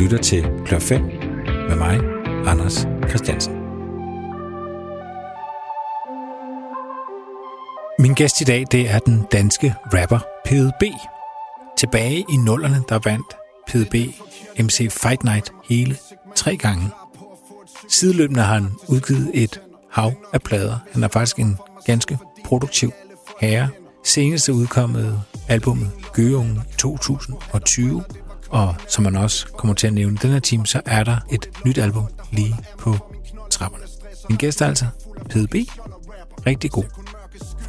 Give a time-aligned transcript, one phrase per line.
[0.00, 1.02] lytter til Klør 5
[1.68, 2.00] med mig,
[2.46, 3.52] Anders Christiansen.
[7.98, 10.82] Min gæst i dag, det er den danske rapper PDB.
[11.78, 13.26] Tilbage i nullerne, der vandt
[13.66, 13.94] PDB
[14.60, 15.96] MC Fight Night hele
[16.34, 16.90] tre gange.
[17.88, 19.60] Sideløbende har han udgivet et
[19.90, 20.78] hav af plader.
[20.92, 22.92] Han er faktisk en ganske produktiv
[23.40, 23.68] herre.
[24.04, 28.04] Senest udkommet albumet Gøungen 2020,
[28.50, 31.50] og som man også kommer til at nævne den her time, så er der et
[31.66, 32.96] nyt album lige på
[33.50, 33.84] trapperne.
[34.28, 34.86] Min gæst er altså
[35.30, 35.54] PDB.
[36.46, 36.84] Rigtig god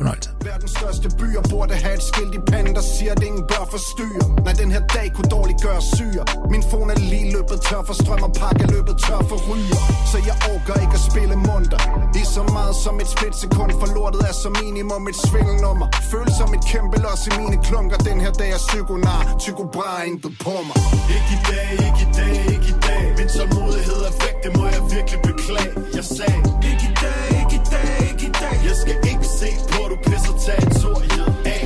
[0.01, 0.29] fornøjelse.
[0.49, 4.25] Verdens største byer burde have et skilt i panden, der siger, at ingen bør forstyrre.
[4.45, 6.23] Nej, den her dag kunne dårligt gøre syre.
[6.53, 9.79] Min fone er lige løbet tør for strøm og pakke løbet tør for ryger.
[10.11, 11.79] Så jeg orker ikke at spille munter.
[12.13, 15.87] Det er så meget som et splitsekund, for lortet er som minimum et svindelnummer.
[16.11, 17.97] Føles som et kæmpe los i mine klunker.
[18.09, 20.77] Den her dag er psykonar, psykobra intet på mig.
[21.15, 24.65] Ikke i dag, ikke i dag, ikke i dag Min tålmodighed er væk, det må
[24.75, 28.75] jeg virkelig beklage Jeg sagde Ikke i dag, ikke i dag, ikke i dag Jeg
[28.81, 29.10] skal ikke
[29.41, 31.63] se på, du pisser territoriet af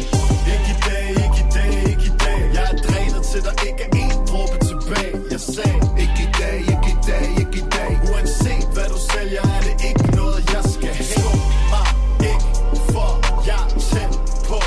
[0.54, 3.84] Ikke i dag, ikke i dag, ikke i dag Jeg er drænet til, der ikke
[3.88, 7.92] er en dråbe tilbage Jeg sagde Ikke i dag, ikke i dag, ikke i dag.
[8.10, 11.42] Uanset hvad du sælger, er det ikke noget, jeg skal have Skub
[11.74, 11.88] mig
[12.32, 12.48] ikke,
[12.94, 13.10] for
[13.52, 13.64] jeg
[14.04, 14.10] er
[14.50, 14.60] på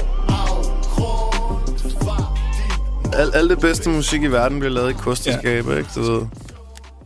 [0.42, 1.68] afgrund
[3.20, 5.78] Al, alt det bedste musik i verden bliver lavet i kosterskaber, ja.
[5.78, 5.90] ikke?
[5.94, 6.22] Du ved.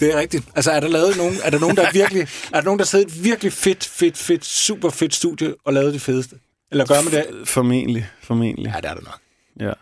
[0.03, 0.45] Det er rigtigt.
[0.55, 2.23] Altså, er der lavet nogen, er der nogen, der virkelig,
[2.53, 5.93] er der nogen, der sidder et virkelig fedt, fedt, fedt, super fedt studie og lavet
[5.95, 6.37] det fedeste?
[6.71, 7.49] Eller gør man det?
[7.49, 8.73] Formentlig, formentlig.
[8.75, 9.19] Ja, det er det nok.
[9.61, 9.73] Ja.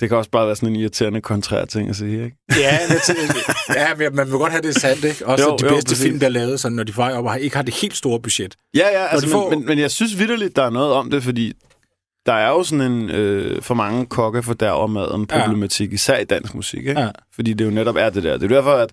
[0.00, 2.36] Det kan også bare være sådan en irriterende kontrær ting at sige, ikke?
[2.50, 2.78] Ja,
[3.74, 5.26] ja, men man vil godt have det sandt, ikke?
[5.26, 6.02] Også Jo, jo, de jo, bedste præcis.
[6.04, 8.20] film, der er lavet, sådan, når de fejrer op og ikke har det helt store
[8.20, 8.54] budget.
[8.74, 11.10] Ja, ja, altså, de men, får- men, men jeg synes vidderligt, der er noget om
[11.10, 11.52] det, fordi
[12.26, 15.94] der er jo sådan en øh, for mange kokke fordærver maden problematik, ja.
[15.94, 17.00] især i dansk musik, ikke?
[17.00, 17.08] Ja.
[17.34, 18.36] Fordi det jo netop er det der.
[18.38, 18.90] Det er derfor, at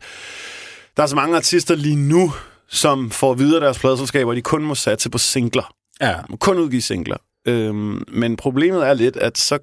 [0.98, 2.32] der er så mange artister lige nu,
[2.70, 5.74] som får videre deres pladselskaber, de kun må satse på singler.
[6.02, 6.16] Ja.
[6.30, 7.18] må kun udgive singler.
[7.48, 9.58] Øhm, men problemet er lidt, at så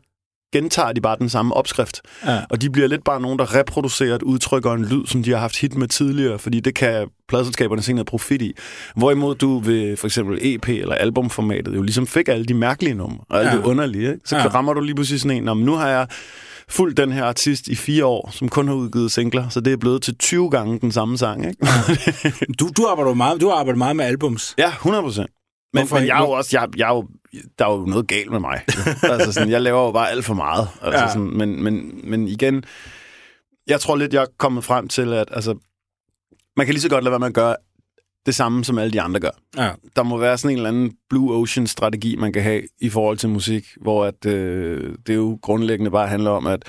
[0.52, 2.00] gentager de bare den samme opskrift.
[2.26, 2.40] Ja.
[2.50, 5.30] Og de bliver lidt bare nogen, der reproducerer et udtryk og en lyd, som de
[5.30, 8.52] har haft hit med tidligere, fordi det kan pladselskaberne se noget profit i.
[8.96, 13.24] Hvorimod du ved for eksempel EP eller albumformatet jo ligesom fik alle de mærkelige numre,
[13.30, 13.56] og alt Ja.
[13.56, 14.08] det underlige.
[14.08, 14.20] Ikke?
[14.24, 14.46] Så Ja.
[14.48, 16.06] rammer du lige pludselig sådan en, "Nå, men nu har jeg
[16.68, 19.76] fulgt den her artist i fire år, som kun har udgivet singler, så det er
[19.76, 21.46] blevet til 20 gange den samme sang.
[21.48, 21.66] Ikke?
[22.60, 24.54] Du, du, arbejder meget, du har arbejdet meget med albums.
[24.58, 25.30] Ja, 100 procent.
[25.72, 27.08] Men, Hvorfor men jeg er jo også, jeg, jeg er jo,
[27.58, 28.60] der er jo noget galt med mig.
[29.02, 30.68] altså sådan, jeg laver jo bare alt for meget.
[30.82, 31.08] Altså ja.
[31.08, 32.64] sådan, men, men, men igen,
[33.66, 35.54] jeg tror lidt, jeg er kommet frem til, at altså,
[36.56, 37.56] man kan lige så godt lade være med at gøre
[38.26, 39.30] det samme, som alle de andre gør.
[39.56, 39.70] Ja.
[39.96, 43.28] Der må være sådan en eller anden Blue Ocean-strategi, man kan have i forhold til
[43.28, 46.64] musik, hvor at, øh, det jo grundlæggende bare handler om, at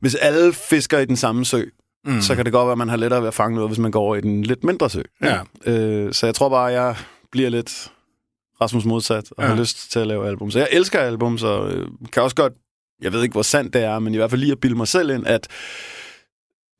[0.00, 1.64] hvis alle fisker i den samme sø,
[2.04, 2.20] mm.
[2.20, 3.90] så kan det godt være, at man har lettere ved at fange noget, hvis man
[3.90, 5.02] går over i den lidt mindre sø.
[5.22, 5.40] Ja.
[5.66, 6.96] Øh, så jeg tror bare, at jeg
[7.30, 7.92] bliver lidt
[8.60, 9.48] Rasmus modsat og ja.
[9.48, 10.50] har lyst til at lave album.
[10.50, 12.52] Så jeg elsker album, så øh, kan også godt,
[13.02, 14.88] jeg ved ikke, hvor sandt det er, men i hvert fald lige at bilde mig
[14.88, 15.48] selv ind, at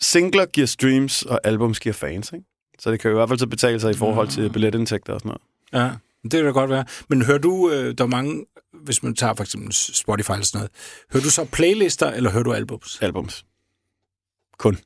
[0.01, 2.47] singler giver streams, og albums giver fans, ikke?
[2.79, 5.21] Så det kan jo i hvert fald så betale sig i forhold til billetindtægter og
[5.21, 5.43] sådan noget.
[5.85, 6.85] Ja, det kan da godt være.
[7.09, 10.59] Men hører du, øh, der er mange, hvis man tager for eksempel Spotify eller sådan
[10.59, 10.71] noget,
[11.13, 12.99] hører du så playlister, eller hører du albums?
[13.03, 13.47] Albums.
[14.59, 14.79] Kun.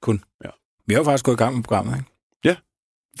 [0.00, 0.24] Kun.
[0.44, 0.50] Ja.
[0.86, 2.10] Vi har jo faktisk gået i gang med programmet, ikke?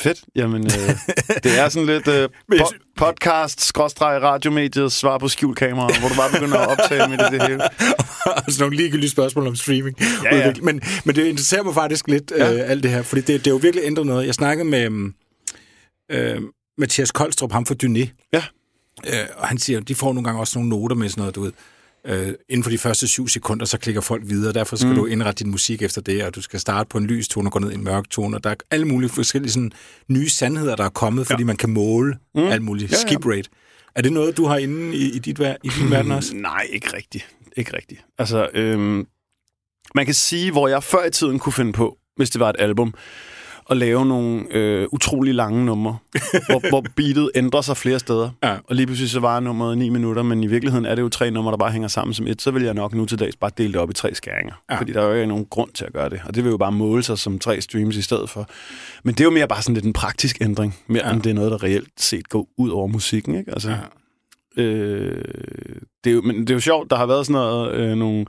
[0.00, 0.24] Fedt.
[0.36, 0.96] Jamen, øh,
[1.44, 2.28] det er sådan lidt øh,
[2.60, 7.20] po- podcast, skråstreg, radiomediet, svar på skjult kamera, hvor du bare begynder at optage midt
[7.20, 7.62] i det hele.
[8.46, 9.96] altså nogle ligegyldige spørgsmål om streaming.
[10.24, 10.52] Ja, ja.
[10.62, 12.52] Men, men det interesserer mig faktisk lidt, ja.
[12.52, 14.26] øh, alt det her, fordi det, det er jo virkelig ændret noget.
[14.26, 15.14] Jeg snakkede med øhm,
[16.10, 16.40] øh,
[16.78, 18.28] Mathias Koldstrup, ham fra Dyné.
[18.32, 18.42] Ja.
[19.06, 21.42] Øh, og han siger, de får nogle gange også nogle noter med sådan noget, du
[21.42, 21.52] ved.
[22.06, 24.52] Øh, inden for de første syv sekunder, så klikker folk videre.
[24.52, 24.94] Derfor skal mm.
[24.94, 27.52] du indrette din musik efter det, og du skal starte på en lys tone og
[27.52, 28.36] gå ned i en mørk tone.
[28.36, 29.72] Og der er alle mulige forskellige sådan,
[30.08, 32.42] nye sandheder, der er kommet, fordi man kan måle mm.
[32.42, 32.92] alt muligt.
[32.92, 33.08] Ja, ja.
[33.08, 33.50] Skip rate.
[33.94, 36.36] Er det noget, du har inde i, i, dit, i din verden også?
[36.50, 37.26] Nej, ikke rigtigt.
[37.56, 38.04] Ikke rigtigt.
[38.18, 39.06] Altså, øhm,
[39.94, 42.56] man kan sige, hvor jeg før i tiden kunne finde på, hvis det var et
[42.58, 42.94] album,
[43.70, 45.96] at lave nogle øh, utrolig lange numre,
[46.48, 48.30] hvor, hvor beatet ændrer sig flere steder.
[48.42, 48.56] Ja.
[48.68, 51.30] Og lige pludselig så var nummeret 9 minutter, men i virkeligheden er det jo tre
[51.30, 52.42] numre, der bare hænger sammen som et.
[52.42, 54.54] Så vil jeg nok nu til dags bare dele det op i tre skæringer.
[54.70, 54.78] Ja.
[54.78, 56.20] Fordi der er jo ikke nogen grund til at gøre det.
[56.24, 58.48] Og det vil jo bare måle sig som tre streams i stedet for.
[59.02, 61.12] Men det er jo mere bare sådan lidt en praktisk ændring, mere ja.
[61.12, 63.34] end det er noget, der reelt set går ud over musikken.
[63.34, 63.50] Ikke?
[63.50, 63.76] Altså, Ja.
[64.56, 65.24] Øh,
[66.04, 68.26] det er jo, men det er jo sjovt, der har været sådan noget, øh, nogle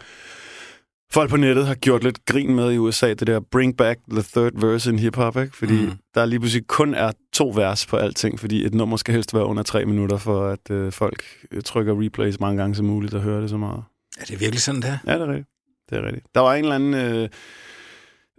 [1.11, 4.23] folk på nettet har gjort lidt grin med i USA, det der bring back the
[4.33, 5.57] third verse in hip-hop, ikke?
[5.57, 5.91] Fordi mm.
[6.15, 9.45] der lige pludselig kun er to vers på alting, fordi et nummer skal helst være
[9.45, 13.13] under tre minutter, for at øh, folk øh, trykker replay så mange gange som muligt
[13.13, 13.83] og hører det så meget.
[14.19, 14.97] Er det virkelig sådan, der?
[15.07, 15.49] Ja, det er rigtigt.
[15.89, 16.25] Det er rigtigt.
[16.35, 16.93] Der var en eller anden...
[16.93, 17.29] Øh,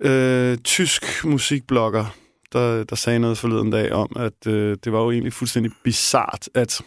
[0.01, 2.17] øh, tysk musikblogger,
[2.53, 6.49] der, der sagde noget forleden dag om, at øh, det var jo egentlig fuldstændig bizart,
[6.55, 6.81] at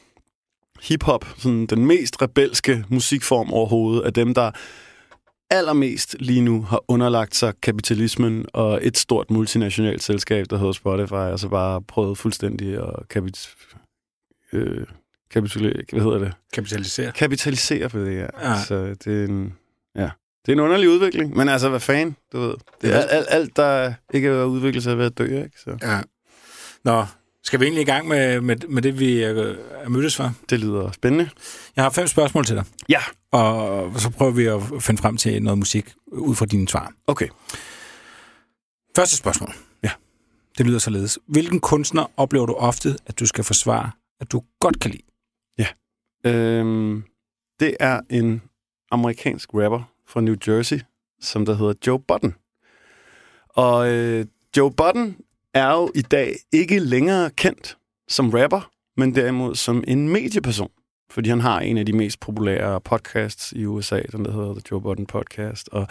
[0.82, 4.52] hiphop, sådan den mest rebelske musikform overhovedet, af dem, der
[5.50, 11.14] allermest lige nu har underlagt sig kapitalismen og et stort multinationalt selskab, der hedder Spotify,
[11.14, 13.56] og så bare prøvet fuldstændig at kapit
[14.54, 14.86] øh,
[15.32, 16.34] kapitulere, hvad hedder det?
[16.54, 17.12] Kapitalisere.
[17.12, 18.50] Kapitalisere på det, ja.
[18.50, 18.64] Ja.
[18.68, 19.54] Så det er en,
[19.96, 20.10] ja.
[20.46, 22.54] Det er en underlig udvikling, men altså, hvad fanden, du ved.
[22.82, 25.60] Det er alt, alt, alt der ikke er udviklet sig ved at dø, ikke?
[25.60, 26.02] Så Ja.
[26.84, 27.06] Nå,
[27.50, 30.34] skal vi egentlig i gang med, med, med det, vi øh, er mødtes for?
[30.50, 31.30] det lyder spændende.
[31.76, 33.00] Jeg har fem spørgsmål til dig, Ja,
[33.32, 36.94] og så prøver vi at finde frem til noget musik ud fra dine svar.
[37.08, 37.28] okay.
[38.96, 39.50] Første spørgsmål.
[39.84, 39.92] Ja.
[40.58, 41.20] Det lyder således.
[41.28, 45.04] Hvilken kunstner oplever du ofte, at du skal forsvare, at du godt kan lide?
[46.26, 47.04] Øhm,
[47.60, 48.42] det er en
[48.92, 50.80] amerikansk rapper fra New Jersey,
[51.22, 52.36] som der hedder Joe Budden.
[53.50, 54.26] Og øh,
[54.58, 55.18] Joe Budden
[55.54, 57.78] er jo i dag ikke længere kendt
[58.10, 60.70] som rapper, men derimod som en medieperson.
[61.12, 64.62] Fordi han har en af de mest populære podcasts i USA, den der hedder The
[64.72, 65.88] Joe Budden Podcast, og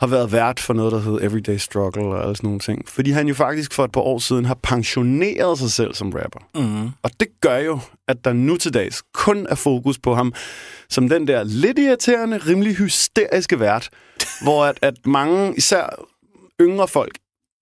[0.00, 2.88] har været vært for noget, der hedder Everyday Struggle og alle sådan nogle ting.
[2.88, 6.40] Fordi han jo faktisk for et par år siden har pensioneret sig selv som rapper.
[6.54, 6.90] Mm.
[7.02, 10.34] Og det gør jo, at der nu til dags kun er fokus på ham
[10.88, 13.90] som den der lidt irriterende, rimelig hysteriske vært,
[14.42, 16.04] hvor at, at mange, især
[16.60, 17.18] yngre folk,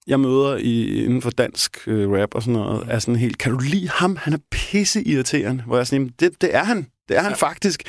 [0.07, 3.53] jeg møder i, inden for dansk øh, rap og sådan noget, er sådan helt, kan
[3.53, 4.17] du lide ham?
[4.17, 5.63] Han er pisse irriterende.
[5.67, 6.87] Hvor jeg er sådan, "Jamen, det, det er han.
[7.09, 7.37] Det er han ja.
[7.37, 7.83] faktisk.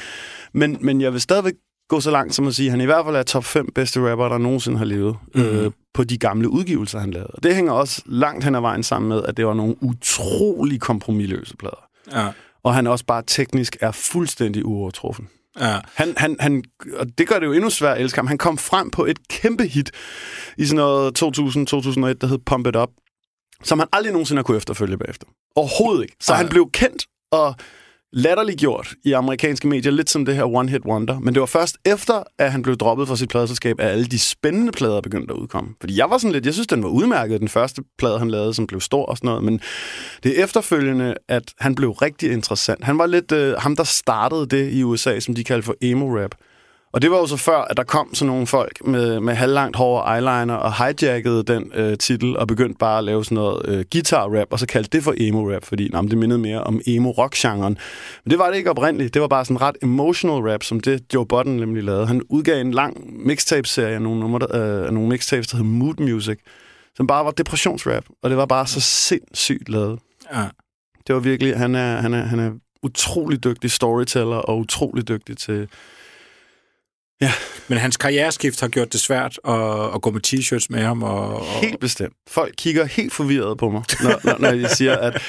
[0.54, 1.54] Men, men jeg vil stadigvæk
[1.90, 4.12] gå så langt som at sige, at han i hvert fald er top 5 bedste
[4.12, 5.42] rapper, der nogensinde har levet mm.
[5.42, 7.30] øh, på de gamle udgivelser, han lavede.
[7.34, 10.82] Og det hænger også langt hen ad vejen sammen med, at det var nogle utrolig
[10.82, 11.84] kompromilløse plader.
[12.12, 12.28] Ja.
[12.64, 15.28] Og han også bare teknisk er fuldstændig uovertruffen.
[15.60, 15.80] Ja.
[15.94, 16.64] Han, han, han,
[16.94, 18.28] og det gør det jo endnu sværere at elske ham.
[18.28, 19.92] Han kom frem på et kæmpe hit
[20.58, 21.26] i sådan noget 2000-2001,
[22.14, 22.90] der hed Pump It Up,
[23.64, 25.28] som han aldrig nogensinde har kunne efterfølge bagefter.
[25.56, 26.16] Overhovedet ikke.
[26.22, 26.38] Så Ej.
[26.38, 27.56] han blev kendt og
[28.14, 31.20] latterliggjort i amerikanske medier, lidt som det her One Hit Wonder.
[31.20, 34.20] Men det var først efter, at han blev droppet fra sit pladeselskab, at alle de
[34.20, 35.70] spændende plader begyndte at udkomme.
[35.80, 38.54] Fordi jeg var sådan lidt, jeg synes, den var udmærket, den første plade, han lavede,
[38.54, 39.44] som blev stor og sådan noget.
[39.44, 39.60] Men
[40.24, 42.84] det er efterfølgende, at han blev rigtig interessant.
[42.84, 46.36] Han var lidt øh, ham, der startede det i USA, som de kaldte for emo-rap.
[46.94, 49.78] Og det var jo så før, at der kom sådan nogle folk med, med halvlangt
[49.78, 53.66] hår og eyeliner og hijackede den øh, titel og begyndte bare at lave sådan noget
[53.66, 57.78] øh, guitar-rap, og så kaldte det for emo-rap, fordi men det mindede mere om emo-rock-genren.
[58.24, 59.14] Men det var det ikke oprindeligt.
[59.14, 62.08] Det var bare sådan ret emotional rap, som det Joe Budden nemlig lavede.
[62.08, 65.96] Han udgav en lang mixtape-serie af nogle, numre, der, øh, nogle mixtapes, der hed Mood
[66.00, 66.40] Music,
[66.96, 70.00] som bare var depressionsrap, og det var bare så sindssygt lavet.
[70.34, 70.46] ja.
[71.08, 72.52] Det var virkelig, han er, han er, han er
[72.84, 75.68] utrolig dygtig storyteller og utrolig dygtig til...
[77.68, 81.04] Men hans karriereskift har gjort det svært at, at gå med t-shirts med ham.
[81.04, 81.46] Og, og...
[81.46, 82.14] Helt bestemt.
[82.30, 85.22] Folk kigger helt forvirret på mig, når, når, når jeg siger, at...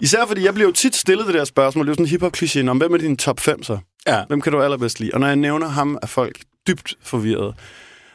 [0.00, 1.86] Især fordi jeg bliver jo tit stillet det der spørgsmål.
[1.86, 2.70] Det er jo sådan en hiphop-kliché.
[2.70, 3.78] Om hvem er din top 5 så?
[4.06, 4.22] Ja.
[4.28, 5.10] Hvem kan du allerbedst lide?
[5.14, 7.54] Og når jeg nævner ham, er folk dybt forvirret.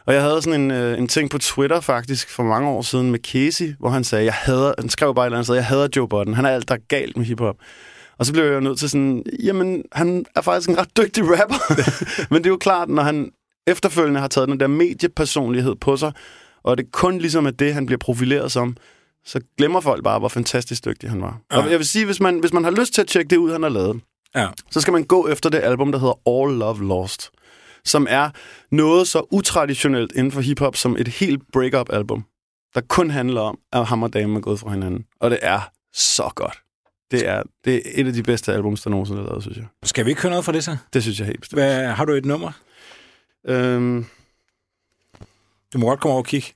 [0.06, 3.10] Og jeg havde sådan en, øh, en ting på Twitter faktisk for mange år siden
[3.10, 5.66] med Casey, hvor han sagde, jeg hader, han skrev bare et eller andet sted, jeg
[5.66, 6.34] hader Joe Budden.
[6.34, 7.56] Han er alt, der er galt med hiphop.
[8.18, 11.24] Og så blev jeg jo nødt til sådan, jamen, han er faktisk en ret dygtig
[11.24, 11.74] rapper.
[12.34, 13.30] Men det er jo klart, når han
[13.66, 16.12] efterfølgende har taget den der mediepersonlighed på sig,
[16.62, 18.76] og det kun ligesom er det, han bliver profileret som,
[19.24, 21.38] så glemmer folk bare, hvor fantastisk dygtig han var.
[21.52, 21.58] Ja.
[21.58, 23.52] Og jeg vil sige, hvis man, hvis man har lyst til at tjekke det ud,
[23.52, 24.00] han har lavet,
[24.34, 24.46] Ja.
[24.70, 27.30] så skal man gå efter det album, der hedder All Love Lost,
[27.84, 28.30] som er
[28.70, 32.24] noget så utraditionelt inden for hiphop som et helt break-up-album,
[32.74, 35.04] der kun handler om, at ham og damen er gået fra hinanden.
[35.20, 35.60] Og det er
[35.94, 36.58] så godt.
[37.10, 39.66] Det er, det er et af de bedste albums, der nogensinde er lavet, synes jeg.
[39.82, 40.76] Skal vi ikke høre noget fra det så?
[40.92, 41.60] Det synes jeg helt bestemt.
[41.62, 42.50] Hvad, har du et nummer?
[43.48, 44.06] Øhm,
[45.72, 46.48] Du må godt komme over og kigge.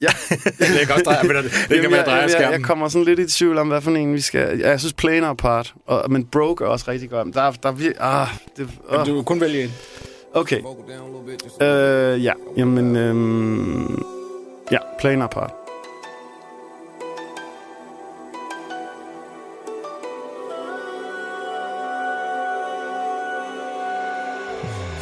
[0.00, 0.06] ja.
[0.58, 3.04] det kan også dreje, men det, det kan være dreje jeg, jeg, jeg kommer sådan
[3.04, 4.58] lidt i tvivl om, hvad for en vi skal...
[4.58, 7.34] Ja, jeg synes Plain Apart, og, men Broke er også rigtig godt.
[7.34, 9.06] Der, er- der er vir- ah, det, Jamen, oh.
[9.06, 9.70] Du kan kun vælge en.
[10.34, 10.60] Okay.
[11.62, 12.96] Øh, ja, jamen...
[12.96, 14.02] Øhm,
[14.72, 15.52] ja, Plain Apart.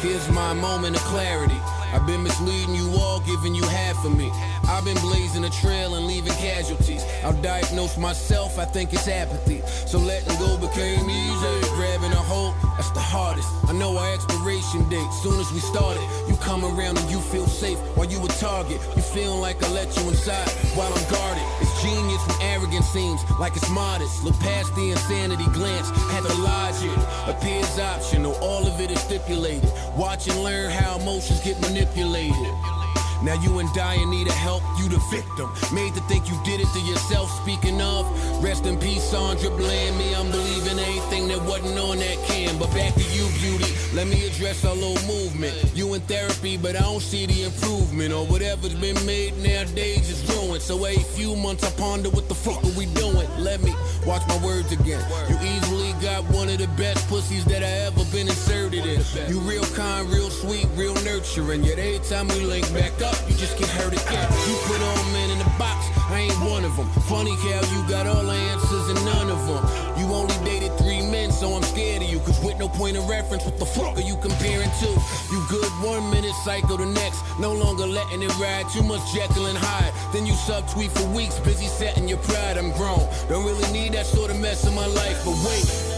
[0.05, 1.59] Here's my moment of clarity.
[1.95, 4.29] I've been misleading you all, giving you half of me.
[4.67, 7.05] I've been blazing a trail and leaving casualties.
[7.23, 9.61] I'll diagnose myself, I think it's apathy.
[9.87, 11.69] So letting go became easy.
[11.75, 13.47] Grabbing a hold, that's the hardest.
[13.69, 16.03] I know our expiration date, soon as we started.
[16.27, 18.81] You come around and you feel safe while you a target.
[18.97, 21.43] You feeling like I let you inside while I'm guarded.
[21.61, 24.21] It's genius when arrogance seems like it's modest.
[24.25, 26.91] Look past the insanity glance at the logic.
[27.27, 29.71] Appears optional, all of it is stipulated.
[29.95, 32.84] Watch and learn how emotions get manipulated stipulated.
[33.23, 35.49] Now you and dire need of help, you the victim.
[35.73, 37.31] Made to think you did it to yourself.
[37.41, 38.05] Speaking of,
[38.43, 39.97] rest in peace, Sandra Bland.
[39.97, 42.57] Me, I'm believing anything that wasn't on that can.
[42.59, 43.71] But back to you, beauty.
[43.93, 45.55] Let me address our little movement.
[45.73, 48.13] You in therapy, but I don't see the improvement.
[48.13, 50.61] Or whatever's been made nowadays is ruined.
[50.61, 53.27] So every few months I ponder what the fuck are we doing?
[53.39, 53.73] Let me
[54.05, 55.03] watch my words again.
[55.29, 59.01] You easily got one of the best pussies that I ever been inserted in.
[59.29, 61.63] You real kind, real sweet, real nurturing.
[61.63, 64.27] Yet every time we link back up, you just get hurt again.
[64.47, 66.87] You put all men in the box, I ain't one of them.
[67.07, 69.63] Funny how you got all the answers and none of them.
[69.99, 72.19] You only dated three men, so I'm scared of you.
[72.19, 74.89] Cause with no point of reference, what the fuck are you comparing to?
[75.31, 77.23] You good one minute, psycho the next.
[77.39, 79.93] No longer letting it ride, too much Jekyll and Hyde.
[80.13, 82.57] Then you subtweet for weeks, busy setting your pride.
[82.57, 85.23] I'm grown, don't really need that sort of mess in my life.
[85.25, 85.94] But wait,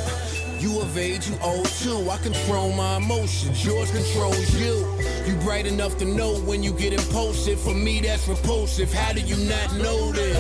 [0.61, 2.09] you of age, you old too.
[2.09, 4.85] I control my emotions, yours controls you.
[5.25, 7.59] You bright enough to know when you get impulsive.
[7.59, 8.93] For me, that's repulsive.
[8.93, 10.37] How do you not know this?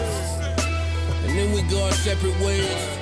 [1.25, 2.97] And then we go our separate ways.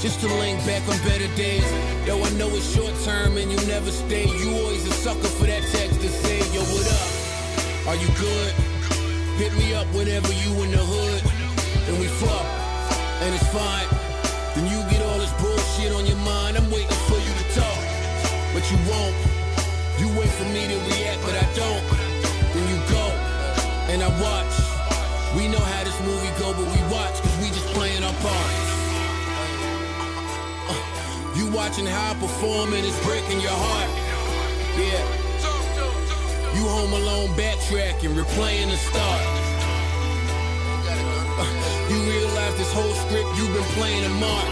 [0.00, 1.64] Just to link back on better days.
[2.06, 4.26] Though I know it's short term and you never stay.
[4.26, 7.88] You always a sucker for that text to say, yo, what up?
[7.88, 8.52] Are you good?
[9.36, 11.22] Hit me up whenever you in the hood.
[11.88, 12.46] And we fuck.
[13.22, 13.99] And it's fine.
[24.10, 24.54] I watch.
[25.36, 28.66] We know how this movie go, but we watch cause we just playing our parts.
[30.66, 33.90] Uh, you watching how I perform and it's breaking your heart.
[34.74, 35.02] Yeah.
[36.58, 39.22] You home alone backtracking, replaying the start.
[41.38, 41.46] Uh,
[41.88, 44.50] you realize this whole script you've been playing a mark.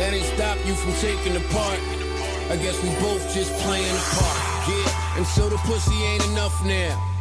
[0.00, 1.78] That ain't stop you from taking the part.
[2.48, 4.40] I guess we both just playing a part.
[4.68, 7.11] Yeah, and so the pussy ain't enough now.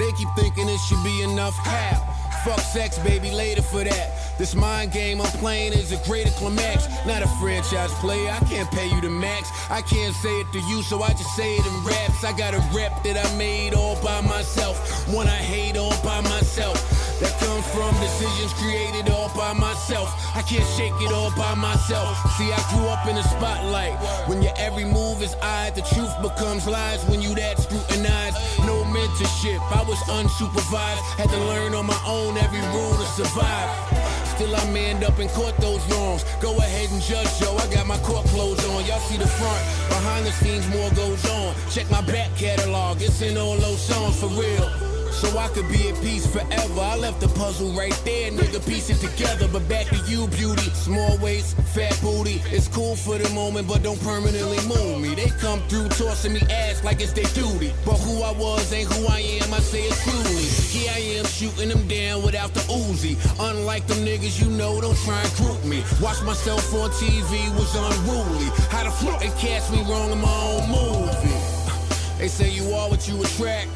[0.00, 1.54] They keep thinking it should be enough.
[1.58, 2.00] How?
[2.42, 4.38] Fuck sex, baby, later for that.
[4.38, 6.88] This mind game I'm playing is a greater climax.
[7.04, 9.50] Not a franchise player, I can't pay you the max.
[9.68, 12.24] I can't say it to you, so I just say it in raps.
[12.24, 15.06] I got a rep that I made all by myself.
[15.12, 16.80] One I hate all by myself.
[17.20, 20.08] That comes from decisions created all by myself.
[20.34, 22.16] I can't shake it all by myself.
[22.38, 23.92] See, I grew up in the spotlight.
[24.26, 28.38] When your every move is eyed, the truth becomes lies when you that scrutinized.
[28.64, 28.79] No
[29.20, 31.02] mentorship, I was unsupervised.
[31.18, 33.70] Had to learn on my own every rule to survive.
[34.26, 36.24] Still I manned up and caught those wrongs.
[36.40, 37.56] Go ahead and judge, yo.
[37.56, 38.84] I got my court clothes on.
[38.86, 39.62] Y'all see the front.
[39.88, 41.54] Behind the scenes, more goes on.
[41.70, 43.02] Check my back catalog.
[43.02, 44.89] It's in all those songs for real.
[45.12, 46.80] So I could be at peace forever.
[46.80, 48.64] I left the puzzle right there, nigga.
[48.66, 49.48] Piece it together.
[49.52, 50.70] But back to you, beauty.
[50.72, 52.40] Small waist, fat booty.
[52.46, 55.14] It's cool for the moment, but don't permanently move me.
[55.14, 57.72] They come through tossing me ass like it's their duty.
[57.84, 59.52] But who I was ain't who I am.
[59.52, 60.44] I say it truly.
[60.70, 63.18] Here I am shooting them down without the Uzi.
[63.40, 65.82] Unlike them niggas you know, don't try and group me.
[66.00, 68.48] Watch myself on TV was unruly.
[68.70, 71.60] How the fuck they cast me wrong in my own movie?
[72.18, 73.68] They say you are what you attract.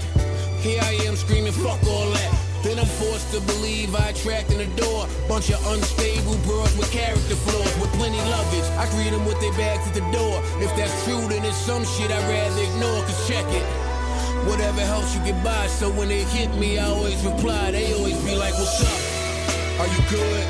[0.65, 2.33] Here I am screaming, fuck all that.
[2.63, 5.07] Then I'm forced to believe I attract in the door.
[5.29, 8.65] Bunch of unstable bros with character flaws, with plenty luggage.
[8.81, 10.41] I greet them with their bags at the door.
[10.65, 13.67] If that's true, then it's some shit I'd rather ignore, cause check it.
[14.49, 17.71] Whatever helps you get by, so when they hit me, I always reply.
[17.73, 19.01] They always be like, what's up?
[19.85, 20.45] Are you good?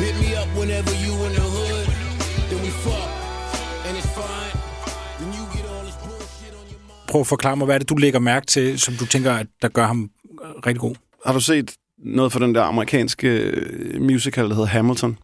[0.00, 1.86] Hit me up whenever you in the hood.
[2.48, 3.04] Then we fuck,
[7.16, 7.20] on your mind.
[7.20, 9.46] Prøv at forklare mig, hvad er det, du lægger mærke til, som du tænker, at
[9.62, 10.10] der gør ham
[10.66, 10.94] rigtig god?
[11.26, 15.18] Har du set noget fra den der amerikanske øh, musical, der hedder Hamilton?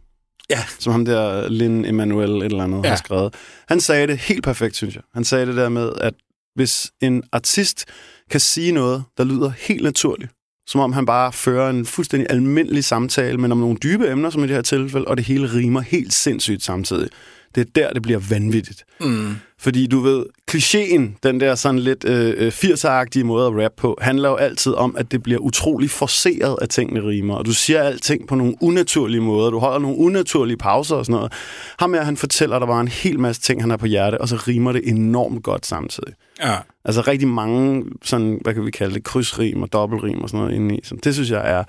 [0.51, 0.59] Ja.
[0.79, 2.89] Som ham der Lin Emanuel et eller andet ja.
[2.89, 3.35] har skrevet.
[3.69, 5.03] Han sagde det helt perfekt, synes jeg.
[5.15, 6.15] Han sagde det der med, at
[6.55, 7.85] hvis en artist
[8.31, 10.33] kan sige noget, der lyder helt naturligt,
[10.67, 14.45] som om han bare fører en fuldstændig almindelig samtale, men om nogle dybe emner, som
[14.45, 17.09] i det her tilfælde, og det hele rimer helt sindssygt samtidig.
[17.55, 18.85] Det er der, det bliver vanvittigt.
[19.01, 19.37] Mm.
[19.59, 23.99] Fordi du ved, klichéen, den der sådan lidt øh, øh, 80'er-agtige måde at rap på,
[24.01, 27.35] handler jo altid om, at det bliver utrolig forceret, at tingene rimer.
[27.35, 29.51] Og du siger alting på nogle unaturlige måder.
[29.51, 31.33] Du holder nogle unaturlige pauser og sådan noget.
[31.79, 34.21] Ham med, han fortæller, at der var en hel masse ting, han har på hjerte,
[34.21, 36.15] og så rimer det enormt godt samtidig.
[36.43, 36.57] Ja.
[36.85, 40.57] Altså rigtig mange, sådan, hvad kan vi kalde det, krydsrim og dobbeltrim og sådan noget
[40.57, 40.81] indeni.
[40.85, 41.65] Så det synes jeg er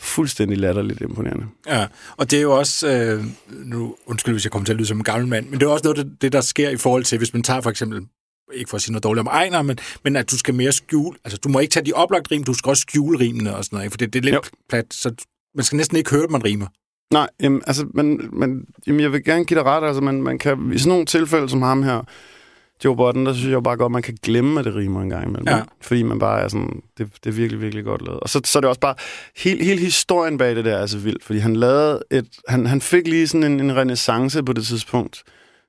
[0.00, 1.46] fuldstændig latterligt imponerende.
[1.66, 1.86] Ja,
[2.16, 4.96] og det er jo også, øh, nu undskyld, hvis jeg kommer til at lyde som
[4.96, 7.18] en gammel mand, men det er også noget det, det, der sker i forhold til,
[7.18, 8.06] hvis man tager for eksempel,
[8.54, 11.18] ikke for at sige noget dårligt om Ejner, men, men at du skal mere skjule,
[11.24, 13.76] altså du må ikke tage de oplagt rim, du skal også skjule rimene og sådan
[13.76, 14.40] noget, for det, det er lidt Jo.
[14.68, 15.14] plat, så
[15.54, 16.66] man skal næsten ikke høre, at man rimer.
[17.12, 19.86] Nej, jamen, altså, men, men jamen, jeg vil gerne give dig ret.
[19.86, 22.02] Altså, man, man kan, I sådan nogle tilfælde som ham her,
[22.84, 25.28] Joe Budden, der synes jeg bare godt, man kan glemme, at det rimer en gang
[25.28, 25.48] imellem.
[25.48, 25.62] Ja.
[25.80, 28.20] Fordi man bare er sådan, det, det er virkelig, virkelig godt lavet.
[28.20, 28.94] Og så, så er det også bare,
[29.36, 32.80] hele, hele historien bag det der er så vild, fordi han lavede et, han, han
[32.80, 35.22] fik lige sådan en, en renaissance på det tidspunkt,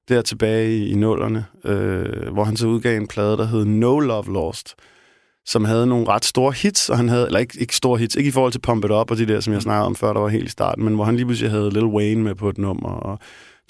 [0.09, 3.99] der tilbage i, i nullerne, øh, hvor han så udgav en plade, der hed No
[3.99, 4.75] Love Lost,
[5.45, 8.27] som havde nogle ret store hits, og han havde, eller ikke, ikke store hits, ikke
[8.27, 10.19] i forhold til Pump It Up og de der, som jeg snakkede om før, der
[10.19, 12.57] var helt i starten, men hvor han lige pludselig havde Lil Wayne med på et
[12.57, 13.19] nummer, og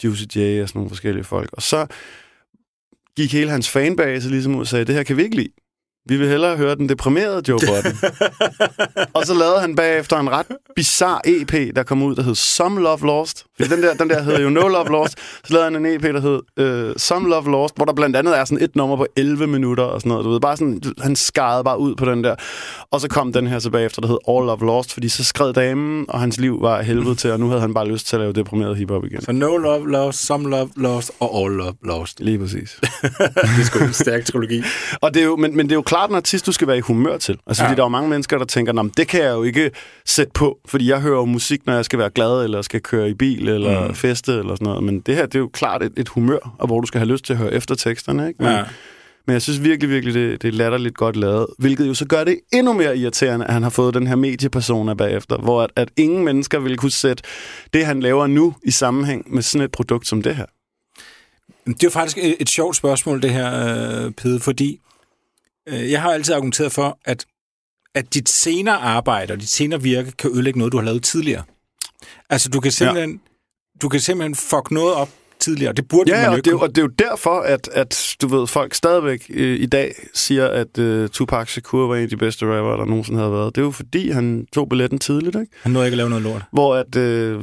[0.03, 1.50] Juicy J og sådan nogle forskellige folk.
[1.53, 1.88] Og så
[3.18, 5.54] gik hele hans fanbase ligesom ud og sagde, det her kan vi ikke lide.
[6.10, 7.98] Vi vil hellere høre den deprimerede Joe Budden.
[9.14, 10.46] og så lavede han bagefter en ret
[10.76, 13.46] bizarre EP, der kom ud, der hed Some Love Lost.
[13.58, 15.16] Fordi den der, den der hedder jo No Love Lost.
[15.46, 18.38] Så lavede han en EP, der hed uh, Some Love Lost, hvor der blandt andet
[18.38, 20.26] er sådan et nummer på 11 minutter og sådan noget.
[20.26, 22.36] Du ved, bare sådan, han skarede bare ud på den der.
[22.92, 25.54] Og så kom den her så bagefter, der hed All Love Lost, fordi så skred
[25.54, 28.20] damen, og hans liv var helvede til, og nu havde han bare lyst til at
[28.20, 29.22] lave deprimeret hiphop igen.
[29.22, 32.20] Så no love lost, some love lost og all love lost.
[32.20, 32.80] Lige præcis.
[33.02, 34.64] det er sgu en stærk trilogi.
[35.02, 36.77] Og det er jo, men, men det er jo klart en artist, du skal være
[36.77, 37.38] i humør til.
[37.48, 37.68] Altså, Ja.
[37.70, 39.72] fordi der er jo mange mennesker, der tænker, "Nå, men det kan jeg jo ikke
[40.06, 43.10] sætte på, fordi jeg hører jo musik, når jeg skal være glad, eller skal køre
[43.10, 43.96] i bil, eller mm.
[43.96, 44.84] feste, eller sådan noget.
[44.84, 47.10] Men det her, det er jo klart et, et humør, og hvor du skal have
[47.12, 48.44] lyst til at høre efter teksterne, ikke?
[48.44, 48.63] Men, Ja.
[49.27, 52.24] men jeg synes virkelig, virkelig, det, det er latterligt godt lavet, hvilket jo så gør
[52.24, 55.89] det endnu mere irriterende, at han har fået den her mediepersona bagefter, hvor at, at
[55.98, 57.24] ingen mennesker vil kunne sætte
[57.74, 60.46] det, han laver nu, i sammenhæng med sådan et produkt som det her.
[61.68, 63.48] Det er jo faktisk et, et sjovt spørgsmål, det her,
[64.06, 64.80] øh, Pede, fordi
[65.72, 67.26] jeg har altid argumenteret for, at,
[67.96, 71.44] at dit senere arbejde og dit senere virke kan ødelægge noget, du har lavet tidligere.
[72.30, 73.18] Altså, du kan simpelthen, ja.
[73.82, 75.10] du kan simpelthen fuck noget op
[75.40, 75.74] tidligere.
[75.74, 76.62] Det burde Ja, man jo og ikke kunne.
[76.62, 80.48] og det er jo derfor, at, at du ved, folk stadigvæk øh, i dag siger,
[80.48, 83.56] at øh, Tupac Shakur var en af de bedste rapper, der nogensinde havde været.
[83.56, 85.52] Det er jo fordi, han tog billetten tidligt, ikke?
[85.62, 86.42] Han nåede ikke at lave noget lort.
[86.52, 87.42] Hvor at øh,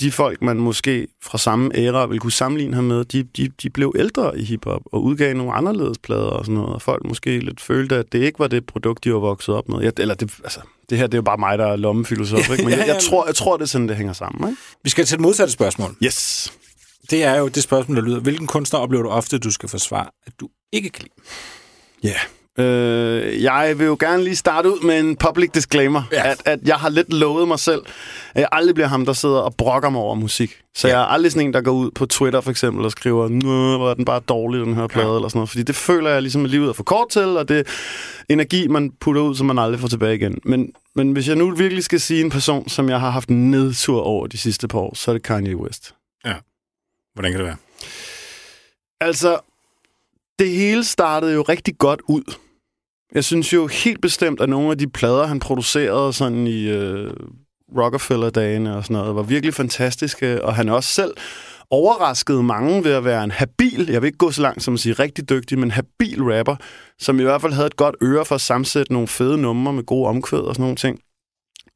[0.00, 3.70] de folk, man måske fra samme æra vil kunne sammenligne ham med, de, de, de
[3.70, 6.74] blev ældre i hiphop og udgav nogle anderledes plader og sådan noget.
[6.74, 9.68] Og folk måske lidt følte, at det ikke var det produkt, de var vokset op
[9.68, 9.82] med.
[9.82, 12.64] Jeg, eller det, altså, det her det er jo bare mig, der er lommefilosof, ikke?
[12.64, 14.62] Men jeg, jeg, tror, jeg tror, det er sådan, det hænger sammen, ikke?
[14.84, 15.96] Vi skal til et modsatte spørgsmål.
[16.04, 16.52] Yes.
[17.10, 20.06] Det er jo det spørgsmål, der lyder, hvilken kunstner oplever du ofte, du skal forsvare,
[20.26, 21.14] at du ikke kan lide?
[22.02, 22.08] Ja.
[22.08, 22.20] Yeah.
[22.58, 26.16] Øh, jeg vil jo gerne lige starte ud med en public disclaimer, Ja.
[26.26, 26.30] ja.
[26.30, 27.82] at, at jeg har lidt lovet mig selv,
[28.34, 30.56] at jeg aldrig bliver ham, der sidder og brokker mig over musik.
[30.76, 30.92] Så Ja.
[30.94, 30.98] ja.
[30.98, 33.76] jeg er aldrig sådan en, der går ud på Twitter for eksempel og skriver, Nå,
[33.78, 35.12] hvor er den bare dårlig, den her plade, Ja.
[35.12, 35.16] ja.
[35.18, 35.48] eller sådan noget.
[35.50, 37.62] Fordi det føler jeg ligesom, at livet er for kort til, og det er
[38.28, 40.38] energi, man putter ud, som man aldrig får tilbage igen.
[40.44, 44.00] Men, men hvis jeg nu virkelig skal sige en person, som jeg har haft nedtur
[44.02, 45.94] over de sidste par år, så er det Kanye West.
[47.14, 47.56] Hvordan kan det være?
[49.00, 49.38] Altså,
[50.40, 52.34] det hele startede jo rigtig godt ud.
[53.14, 57.12] Jeg synes jo helt bestemt, at nogle af de plader, han producerede sådan i øh,
[57.76, 61.14] Rockefeller-dagene og sådan noget, var virkelig fantastiske, og han også selv
[61.70, 64.80] overraskede mange ved at være en habil, jeg vil ikke gå så langt som at
[64.80, 66.56] sige rigtig dygtig, men habil rapper,
[66.98, 69.82] som i hvert fald havde et godt øre for at sammensætte nogle fede numre med
[69.82, 71.00] gode omkvæd og sådan nogle ting.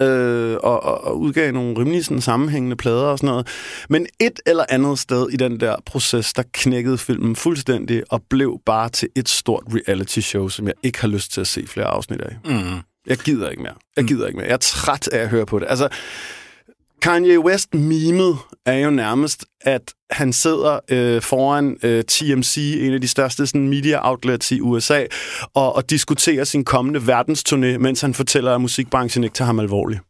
[0.03, 3.49] Øh, og, og, og udgav nogle rimelig sådan, sammenhængende plader og sådan noget.
[3.89, 8.61] Men et eller andet sted i den der proces, der knækkede filmen fuldstændig og blev
[8.67, 11.87] bare til et stort reality show, som jeg ikke har lyst til at se flere
[11.87, 12.37] afsnit af.
[12.45, 12.81] Mm.
[13.07, 13.75] Jeg gider ikke mere.
[13.97, 14.47] Jeg gider ikke mere.
[14.47, 15.67] Jeg er træt af at høre på det.
[15.71, 15.89] Altså,
[17.03, 23.01] Kanye West mimet er jo nærmest, at han sidder øh, foran øh, TMC, en af
[23.01, 25.05] de største sådan, media outlets i USA,
[25.55, 30.01] og, og diskuterer sin kommende verdensturné, mens han fortæller, at musikbranchen ikke tager ham alvorligt.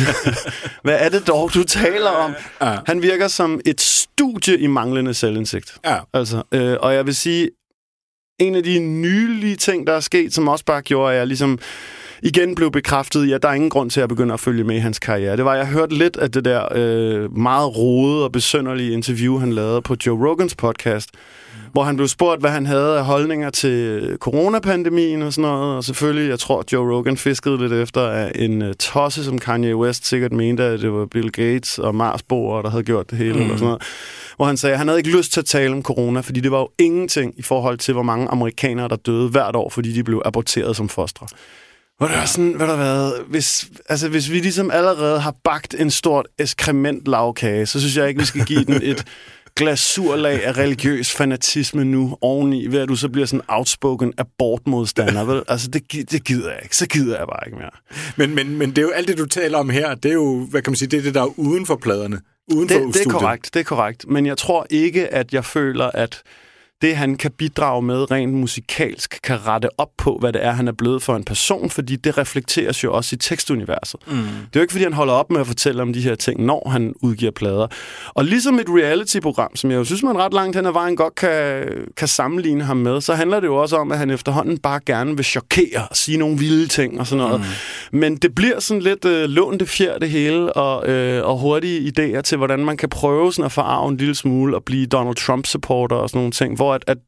[0.84, 2.34] Hvad er det dog, du taler om?
[2.62, 2.76] Ja.
[2.86, 5.76] Han virker som et studie i manglende selvindsigt.
[5.84, 5.96] Ja.
[6.12, 7.50] Altså, øh, og jeg vil sige,
[8.38, 11.58] en af de nylige ting, der er sket, som også bare gjorde, at jeg ligesom
[12.22, 14.76] igen blev bekræftet i, at der er ingen grund til at begynde at følge med
[14.76, 15.36] i hans karriere.
[15.36, 19.52] Det var, jeg hørte lidt af det der øh, meget rodede og besønderlige interview, han
[19.52, 21.10] lavede på Joe Rogans podcast,
[21.72, 25.76] hvor han blev spurgt, hvad han havde af holdninger til coronapandemien og sådan noget.
[25.76, 29.76] Og selvfølgelig, jeg tror, Joe Rogan fiskede lidt efter af en uh, tosse, som Kanye
[29.76, 33.34] West sikkert mente, at det var Bill Gates og Marsboer, der havde gjort det hele.
[33.34, 33.40] Mm.
[33.40, 33.82] Eller sådan noget.
[34.36, 36.50] Hvor han sagde, at han havde ikke lyst til at tale om corona, fordi det
[36.50, 40.04] var jo ingenting i forhold til, hvor mange amerikanere, der døde hvert år, fordi de
[40.04, 41.26] blev aborteret som fostre.
[42.00, 45.74] Hvor det var sådan, hvad der været, hvis, altså, hvis vi ligesom allerede har bagt
[45.78, 49.04] en stort eskrement lavkage, så synes jeg ikke, vi skal give den et
[49.56, 55.24] glasurlag af religiøs fanatisme nu oveni, ved at du så bliver sådan outspoken abortmodstander.
[55.24, 55.42] Vel?
[55.48, 56.76] Altså, det, det gider jeg ikke.
[56.76, 57.70] Så gider jeg bare ikke mere.
[58.16, 60.46] Men, men, men det er jo alt det, du taler om her, det er jo,
[60.50, 62.20] hvad kan man sige, det er det, der er uden for pladerne.
[62.52, 64.08] Uden for Det, det er korrekt, det er korrekt.
[64.08, 66.22] Men jeg tror ikke, at jeg føler, at
[66.82, 70.68] det, han kan bidrage med rent musikalsk, kan rette op på, hvad det er, han
[70.68, 74.00] er blevet for en person, fordi det reflekteres jo også i tekstuniverset.
[74.06, 74.12] Mm.
[74.12, 76.44] Det er jo ikke, fordi han holder op med at fortælle om de her ting,
[76.44, 77.66] når han udgiver plader.
[78.08, 81.14] Og ligesom et reality-program, som jeg jo synes, man ret langt hen ad vejen godt
[81.14, 81.66] kan,
[81.96, 85.16] kan sammenligne ham med, så handler det jo også om, at han efterhånden bare gerne
[85.16, 87.40] vil chokere og sige nogle vilde ting og sådan noget.
[87.92, 87.98] Mm.
[87.98, 92.20] Men det bliver sådan lidt øh, lånte fjer det hele, og, øh, og hurtige idéer
[92.20, 95.96] til, hvordan man kan prøve sådan at forarve en lille smule og blive Donald Trump-supporter
[95.96, 96.98] og sådan nogle ting, hvor at, at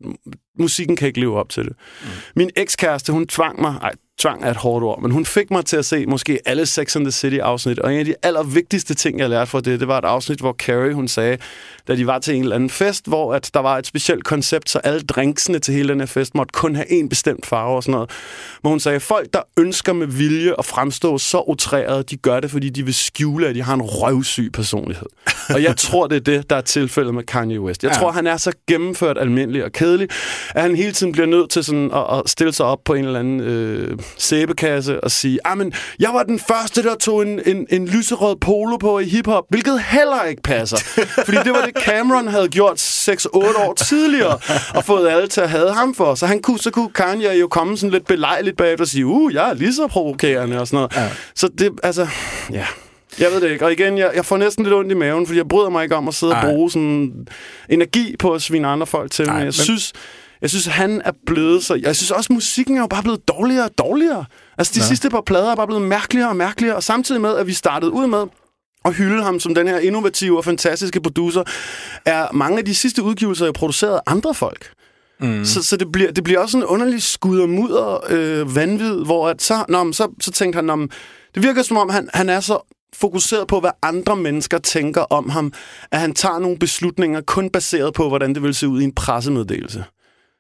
[0.59, 1.73] musikken kan ikke leve op til det.
[2.03, 2.09] Mm.
[2.37, 5.65] Min ekskæreste, hun tvang mig, ej, tvang er et hårdt ord, men hun fik mig
[5.65, 9.19] til at se måske alle Sex and the City-afsnit, og en af de allervigtigste ting,
[9.19, 11.39] jeg lærte fra det, det var et afsnit, hvor Carrie, hun sagde,
[11.89, 14.71] da de var til en eller anden fest, hvor at der var et specielt koncept,
[14.71, 17.83] så alle drinksene til hele den her fest måtte kun have en bestemt farve og
[17.83, 18.11] sådan noget.
[18.61, 22.51] Hvor hun sagde, folk, der ønsker med vilje at fremstå så utræret, de gør det,
[22.51, 25.07] fordi de vil skjule, at de har en røvsyg personlighed.
[25.55, 27.83] Og jeg tror, det er det, der er tilfældet med Kanye West.
[27.83, 27.99] Jeg ja.
[27.99, 30.09] tror, han er så gennemført almindelig og kedelig,
[30.55, 33.05] at han hele tiden bliver nødt til sådan at, at stille sig op på en
[33.05, 37.67] eller anden øh, sæbekasse og sige, men jeg var den første, der tog en, en,
[37.71, 40.77] en lyserød polo på i hiphop, hvilket heller ikke passer.
[41.25, 44.39] Fordi det var det, Cameron havde gjort 6-8 år tidligere,
[44.75, 46.15] og fået alle til at have ham for.
[46.15, 49.35] Så, han kunne, så kunne Kanye jo komme sådan lidt belejligt bagefter og sige, uh,
[49.35, 50.97] jeg er lige så provokerende og sådan noget.
[50.97, 51.09] Ja.
[51.35, 52.09] Så det, altså,
[52.53, 52.67] ja...
[53.19, 53.65] Jeg ved det ikke.
[53.65, 55.97] Og igen, jeg, jeg får næsten lidt ondt i maven, fordi jeg bryder mig ikke
[55.97, 56.39] om at sidde Ej.
[56.39, 57.13] og bruge sådan
[57.69, 59.27] energi på at svine andre folk til.
[59.27, 59.53] Ej, men jeg men...
[59.53, 59.93] synes,
[60.43, 61.75] jeg synes, han er blevet så...
[61.75, 64.25] Jeg synes også, musikken er jo bare blevet dårligere og dårligere.
[64.59, 64.87] Altså, de ja.
[64.87, 66.77] sidste par plader er bare blevet mærkeligere og mærkeligere.
[66.77, 68.27] Og samtidig med, at vi startede ud med
[68.85, 71.43] at hylde ham som den her innovative og fantastiske producer,
[72.05, 74.73] er mange af de sidste udgivelser jo produceret af andre folk.
[75.21, 75.45] Mm.
[75.45, 79.29] Så, så det, bliver, det bliver også en underlig skud og mudder øh, vanvid, hvor
[79.29, 80.87] at så, nå, så, så tænkte han, nå,
[81.35, 85.29] det virker som om, han, han er så fokuseret på, hvad andre mennesker tænker om
[85.31, 85.53] ham,
[85.91, 88.93] at han tager nogle beslutninger kun baseret på, hvordan det vil se ud i en
[88.93, 89.85] pressemeddelelse.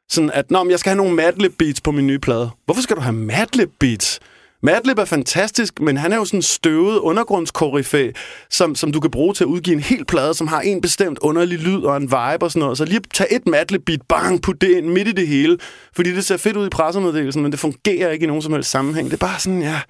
[0.09, 2.51] Sådan at, nå, jeg skal have nogle Madlib beats på min nye plade.
[2.65, 4.21] Hvorfor skal du have Madlib beats?
[4.63, 8.11] Madlib er fantastisk, men han er jo sådan en støvet undergrundskoryfæ,
[8.51, 11.19] som, som du kan bruge til at udgive en hel plade, som har en bestemt
[11.19, 12.79] underlig lyd og en vibe og sådan noget.
[12.79, 15.59] Så lige tage et Madlib beat, bang, putte det ind midt i det hele,
[15.97, 18.71] fordi det ser fedt ud i pressemeddelelsen, men det fungerer ikke i nogen som helst
[18.71, 19.11] sammenhæng.
[19.11, 19.81] Det er bare sådan, ja,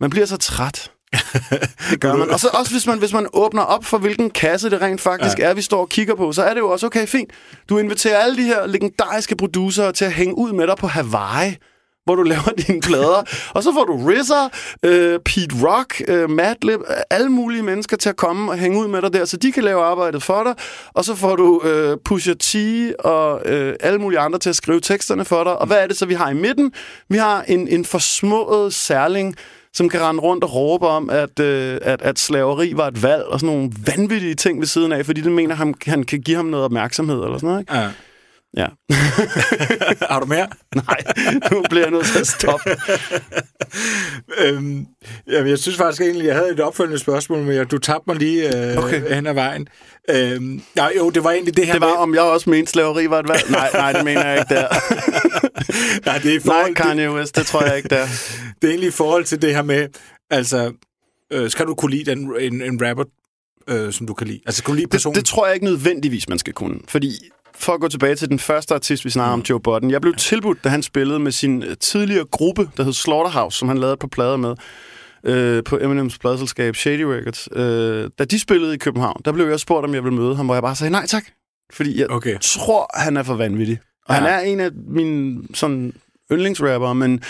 [0.00, 0.90] man bliver så træt.
[1.90, 2.30] det gør man.
[2.30, 5.38] Og så også hvis man, hvis man åbner op for, hvilken kasse det rent faktisk
[5.38, 5.44] ja.
[5.44, 7.30] er, vi står og kigger på, så er det jo også okay, fint.
[7.68, 11.56] Du inviterer alle de her legendariske producer til at hænge ud med dig på Hawaii
[12.04, 13.22] hvor du laver dine plader.
[13.54, 14.48] og så får du RZA,
[14.82, 19.02] øh, Pete Rock, øh, Madlib, alle mulige mennesker til at komme og hænge ud med
[19.02, 20.54] dig der, så de kan lave arbejdet for dig.
[20.94, 22.56] Og så får du øh, Pusha T
[22.98, 25.58] og øh, alle mulige andre til at skrive teksterne for dig.
[25.58, 26.72] Og hvad er det så, vi har i midten?
[27.08, 29.36] Vi har en, en forsmået særling,
[29.74, 33.24] som kan rende rundt og råbe om, at, øh, at, at slaveri var et valg,
[33.24, 36.36] og sådan nogle vanvittige ting ved siden af, fordi det mener, han, han kan give
[36.36, 37.76] ham noget opmærksomhed, eller sådan noget, ikke?
[37.76, 37.88] Ja.
[38.56, 38.66] Ja.
[40.10, 40.48] Har du mere?
[40.74, 40.96] Nej,
[41.50, 42.70] nu bliver jeg nødt til at stoppe.
[44.44, 44.86] øhm,
[45.30, 48.56] jamen, jeg synes faktisk egentlig, jeg havde et opfølgende spørgsmål, men du tabte mig lige
[48.56, 49.14] øh, okay.
[49.14, 49.68] hen ad vejen.
[50.10, 51.96] Øhm, ja, jo, det var egentlig det her Det var, med...
[51.96, 53.50] om jeg også mente, slaveri var et valg.
[53.50, 54.68] Nej, nej, det mener jeg ikke der.
[56.06, 58.06] nej, det er i forhold nej, Kanye West, det tror jeg ikke der.
[58.62, 59.88] det er egentlig i forhold til det her med,
[60.30, 60.72] altså,
[61.32, 63.04] øh, skal du kunne lide den, en, en rapper,
[63.68, 64.40] øh, som du kan lide?
[64.46, 65.14] Altså, kan du lide personen?
[65.14, 66.78] Det, det tror jeg ikke nødvendigvis, man skal kunne.
[66.88, 67.10] Fordi
[67.54, 69.40] for at gå tilbage til den første artist, vi snakker mm.
[69.40, 69.90] om, Joe Budden.
[69.90, 73.78] Jeg blev tilbudt, da han spillede med sin tidligere gruppe, der hed Slaughterhouse, som han
[73.78, 74.54] lavede på plader med
[75.24, 77.48] øh, på Eminems pladselskab Shady Records.
[77.52, 80.46] Øh, da de spillede i København, der blev jeg spurgt, om jeg ville møde ham,
[80.46, 81.24] hvor jeg bare sagde nej tak.
[81.72, 82.36] Fordi jeg okay.
[82.40, 83.78] tror, han er for vanvittig.
[84.06, 84.20] Og ja.
[84.20, 85.92] han er en af mine sådan
[86.32, 87.22] yndlingsrapper, men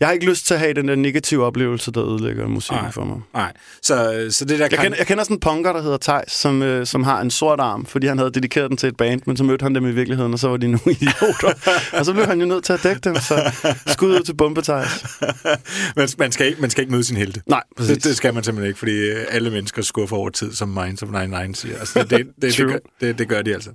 [0.00, 2.90] jeg har ikke lyst til at have den der negative oplevelse, der ødelægger musikken Ej.
[2.90, 3.20] for mig.
[3.34, 4.78] Nej, så, så det der jeg, kan...
[4.78, 7.60] kender, jeg kender sådan en punker, der hedder Thijs, som, øh, som har en sort
[7.60, 9.90] arm, fordi han havde dedikeret den til et band, men så mødte han dem i
[9.92, 11.52] virkeligheden, og så var de nogle idioter.
[11.92, 13.52] og så blev han jo nødt til at dække dem, så
[13.86, 15.06] skud ud til Bombe Thijs.
[15.96, 17.42] men man skal, ikke, man skal ikke møde sin helte.
[17.46, 17.94] Nej, præcis.
[17.94, 21.02] Det, det skal man simpelthen ikke, fordi øh, alle mennesker skuffer over tid, som Minds
[21.02, 21.78] of 99 siger.
[21.78, 23.70] Altså, det, det, det, det, gør, det, det gør de altså.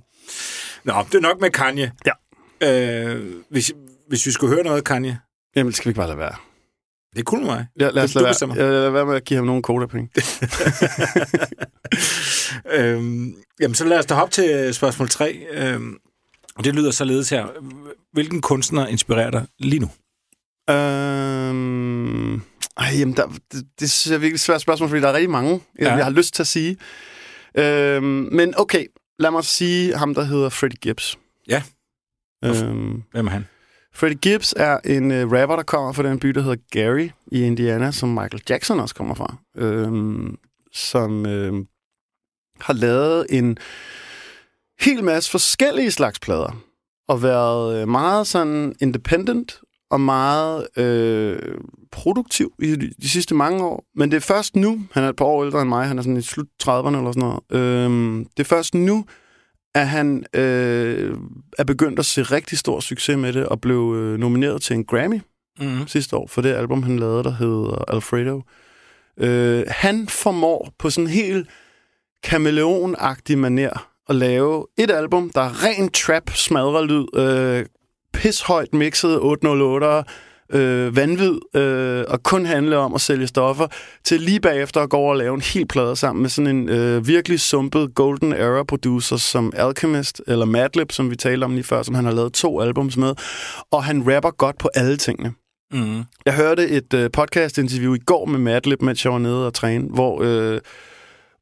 [0.84, 1.92] Nå, det er nok med Kanye.
[2.06, 2.12] Ja.
[2.60, 3.72] Øh, hvis,
[4.08, 5.18] hvis vi skulle høre noget Kanye,
[5.56, 6.34] Jamen, skal vi ikke bare lade være?
[7.16, 7.66] Det kunne mig.
[7.80, 8.54] Ja, lad os lade, være.
[8.54, 10.10] Ja, lad være med at give ham nogle kodapenge.
[12.78, 15.46] øhm, jamen, så lad os da hoppe til spørgsmål 3.
[15.50, 15.96] Øhm,
[16.56, 17.46] og det lyder således her.
[18.12, 19.90] Hvilken kunstner inspirerer dig lige nu?
[20.70, 22.34] Øhm,
[22.76, 25.94] ej, jamen, der, det, det er virkelig svært spørgsmål, fordi der er rigtig mange, ja.
[25.94, 26.76] jeg har lyst til at sige.
[27.58, 28.86] Øhm, men okay,
[29.18, 31.18] lad mig sige ham, der hedder Freddie Gibbs.
[31.48, 31.62] Ja.
[32.44, 33.46] Øhm, Hvem er han?
[33.94, 37.42] Freddie Gibbs er en øh, rapper, der kommer fra den by, der hedder Gary i
[37.42, 39.36] Indiana, som Michael Jackson også kommer fra.
[39.56, 40.36] Øhm,
[40.72, 41.52] som øh,
[42.60, 43.58] har lavet en
[44.80, 46.56] hel masse forskellige slags plader.
[47.08, 51.38] og været øh, meget sådan independent og meget øh,
[51.92, 53.84] produktiv i de, de sidste mange år.
[53.94, 56.02] Men det er først nu, han er et par år ældre end mig, han er
[56.02, 57.40] sådan i slut 30'erne eller sådan noget.
[57.50, 59.04] Øh, det er først nu,
[59.74, 61.16] at han øh,
[61.58, 64.84] er begyndt at se rigtig stor succes med det, og blev øh, nomineret til en
[64.84, 65.20] Grammy
[65.60, 65.86] Mm.
[65.86, 68.42] sidste år for det album, han lavede, der hedder Alfredo.
[69.16, 71.48] Øh, han formår på sådan en helt
[72.22, 77.66] kameleonagtig maner at lave et album, der er ren trap, smadret lyd, øh,
[78.12, 80.02] pishøjt mixet 808'er,
[80.52, 83.66] øh, vanvid, øh, og kun handler om at sælge stoffer,
[84.04, 86.68] til lige bagefter at gå over og lave en helt plade sammen med sådan en
[86.68, 91.64] øh, virkelig sumpet Golden Era producer som Alchemist, eller Madlib, som vi talte om lige
[91.64, 93.14] før, som han har lavet to albums med,
[93.70, 95.32] og han rapper godt på alle tingene.
[95.72, 96.04] Mm.
[96.26, 99.88] Jeg hørte et øh, podcast-interview i går med Madlib, mens jeg var nede og træne,
[99.88, 100.60] hvor, øh,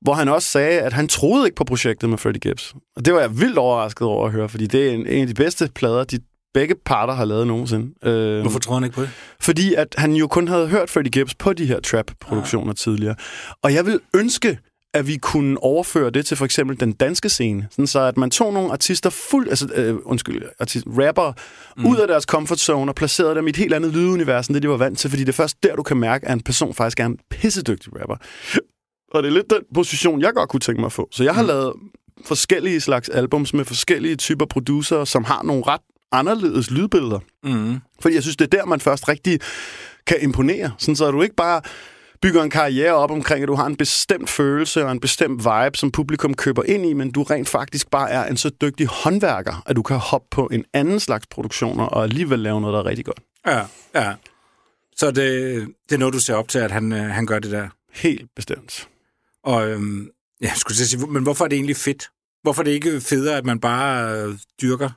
[0.00, 2.74] hvor han også sagde, at han troede ikke på projektet med Freddie Gibbs.
[2.96, 5.26] Og det var jeg vildt overrasket over at høre, fordi det er en, en af
[5.26, 6.18] de bedste plader, de
[6.54, 8.08] begge parter har lavet nogensinde.
[8.08, 9.10] Øh, Hvorfor tror han ikke på det?
[9.40, 12.76] fordi at han jo kun havde hørt Freddie Gibbs på de her trap-produktioner ah.
[12.76, 13.14] tidligere.
[13.62, 14.58] Og jeg vil ønske,
[14.94, 17.68] at vi kunne overføre det til for eksempel den danske scene.
[17.70, 21.32] Sådan så at man tog nogle artister fuld, altså, øh, undskyld, artist, rapper,
[21.76, 21.86] mm.
[21.86, 24.62] ud af deres comfort zone og placerede dem i et helt andet lydunivers, end det
[24.62, 26.74] de var vant til, fordi det er først der, du kan mærke, at en person
[26.74, 28.16] faktisk er en pissedygtig rapper.
[29.12, 31.08] Og det er lidt den position, jeg godt kunne tænke mig at få.
[31.10, 31.48] Så jeg har mm.
[31.48, 31.72] lavet
[32.24, 35.80] forskellige slags albums med forskellige typer producer, som har nogle ret
[36.12, 37.18] anderledes lydbilleder.
[37.44, 37.78] Mm.
[38.00, 39.40] Fordi jeg synes, det er der, man først rigtig
[40.06, 40.72] kan imponere.
[40.78, 41.60] Sådan så du ikke bare
[42.22, 45.78] bygger en karriere op omkring, at du har en bestemt følelse og en bestemt vibe,
[45.78, 49.62] som publikum køber ind i, men du rent faktisk bare er en så dygtig håndværker,
[49.66, 52.86] at du kan hoppe på en anden slags produktioner og alligevel lave noget, der er
[52.86, 53.20] rigtig godt.
[53.46, 53.62] Ja,
[53.94, 54.14] ja.
[54.96, 55.14] Så det,
[55.88, 57.68] det er noget, du ser op til, at han, øh, han gør det der.
[57.92, 58.88] Helt bestemt.
[59.44, 60.08] Og øhm,
[60.40, 62.10] ja, jeg skulle at sige, men hvorfor er det egentlig fedt?
[62.42, 64.90] Hvorfor er det ikke federe, at man bare øh, dyrker?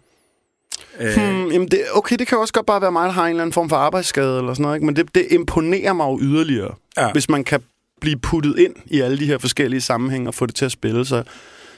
[0.99, 3.23] Øh, Hmm, jamen det, okay, det kan jo også godt bare være mig, der har
[3.23, 4.85] en eller anden form for arbejdsskade eller sådan noget, ikke?
[4.85, 7.11] men det, det imponerer mig jo yderligere, Ja.
[7.11, 7.61] hvis man kan
[8.01, 11.05] blive puttet ind i alle de her forskellige sammenhænge og få det til at spille
[11.05, 11.23] så,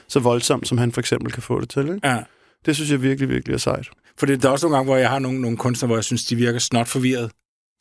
[0.08, 1.82] så voldsomt, som han for eksempel kan få det til.
[1.82, 2.00] Ikke?
[2.08, 2.18] ja.
[2.66, 3.86] Det synes jeg virkelig, virkelig er sejt.
[4.18, 6.04] For det, der er også nogle gange, hvor jeg har nogle, nogle kunstnere, hvor jeg
[6.04, 7.30] synes, de virker snot forvirret.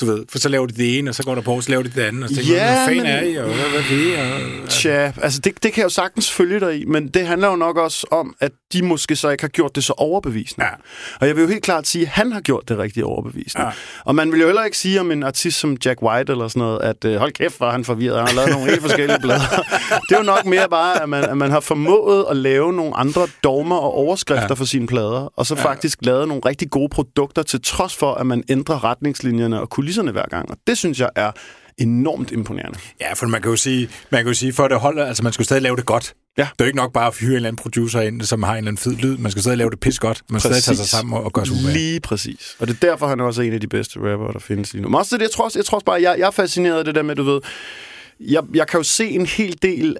[0.01, 1.69] Du ved, for så laver de det ene, og så går der på, og så
[1.69, 3.55] laver de det andet, og så tænker Ja, hvad fanden men- er I, og hvad,
[3.55, 4.63] hvad er det?
[4.63, 7.47] Og, Tja, altså det, det kan jeg jo sagtens følge dig i, men det handler
[7.49, 10.65] jo nok også om, at de måske så ikke har gjort det så overbevisende.
[10.65, 10.71] Ja.
[11.21, 13.65] Og jeg vil jo helt klart sige, at han har gjort det rigtig overbevisende.
[13.65, 13.71] Ja.
[14.05, 16.59] Og man vil jo heller ikke sige om en artist som Jack White eller sådan
[16.59, 19.63] noget, at øh, hold kæft, er han forvirret, han har lavet nogle helt forskellige blader.
[20.09, 22.97] det er jo nok mere bare, at man, at man har formået at lave nogle
[22.97, 24.53] andre dogmer og overskrifter Ja.
[24.53, 25.63] for sine plader, og så ja.
[25.63, 30.11] faktisk lavet nogle rigtig gode produkter, til trods for, at man ændrer retningslinjerne og kulisserne
[30.11, 30.51] hver gang.
[30.51, 31.31] Og det synes jeg er
[31.77, 32.79] enormt imponerende.
[33.01, 35.33] Ja, for man kan jo sige, man kan jo sige for det holder, altså man
[35.33, 36.13] skal jo stadig lave det godt.
[36.37, 36.41] Ja.
[36.41, 38.51] Det er jo ikke nok bare at hyre en eller anden producer ind, som har
[38.51, 39.17] en eller anden fed lyd.
[39.17, 40.21] Man skal stadig lave det pis godt.
[40.29, 41.55] Man skal stadig tage sig sammen og, og gøre sig.
[41.55, 42.55] Lige præcis.
[42.59, 44.81] Og det er derfor, han også er en af de bedste rapper, der findes lige
[44.81, 44.89] nu.
[44.89, 46.85] Men også det, jeg tror, også, jeg tror også bare, jeg, jeg er fascineret af
[46.85, 47.41] det der med, du ved,
[48.19, 49.97] jeg, jeg kan jo se en hel del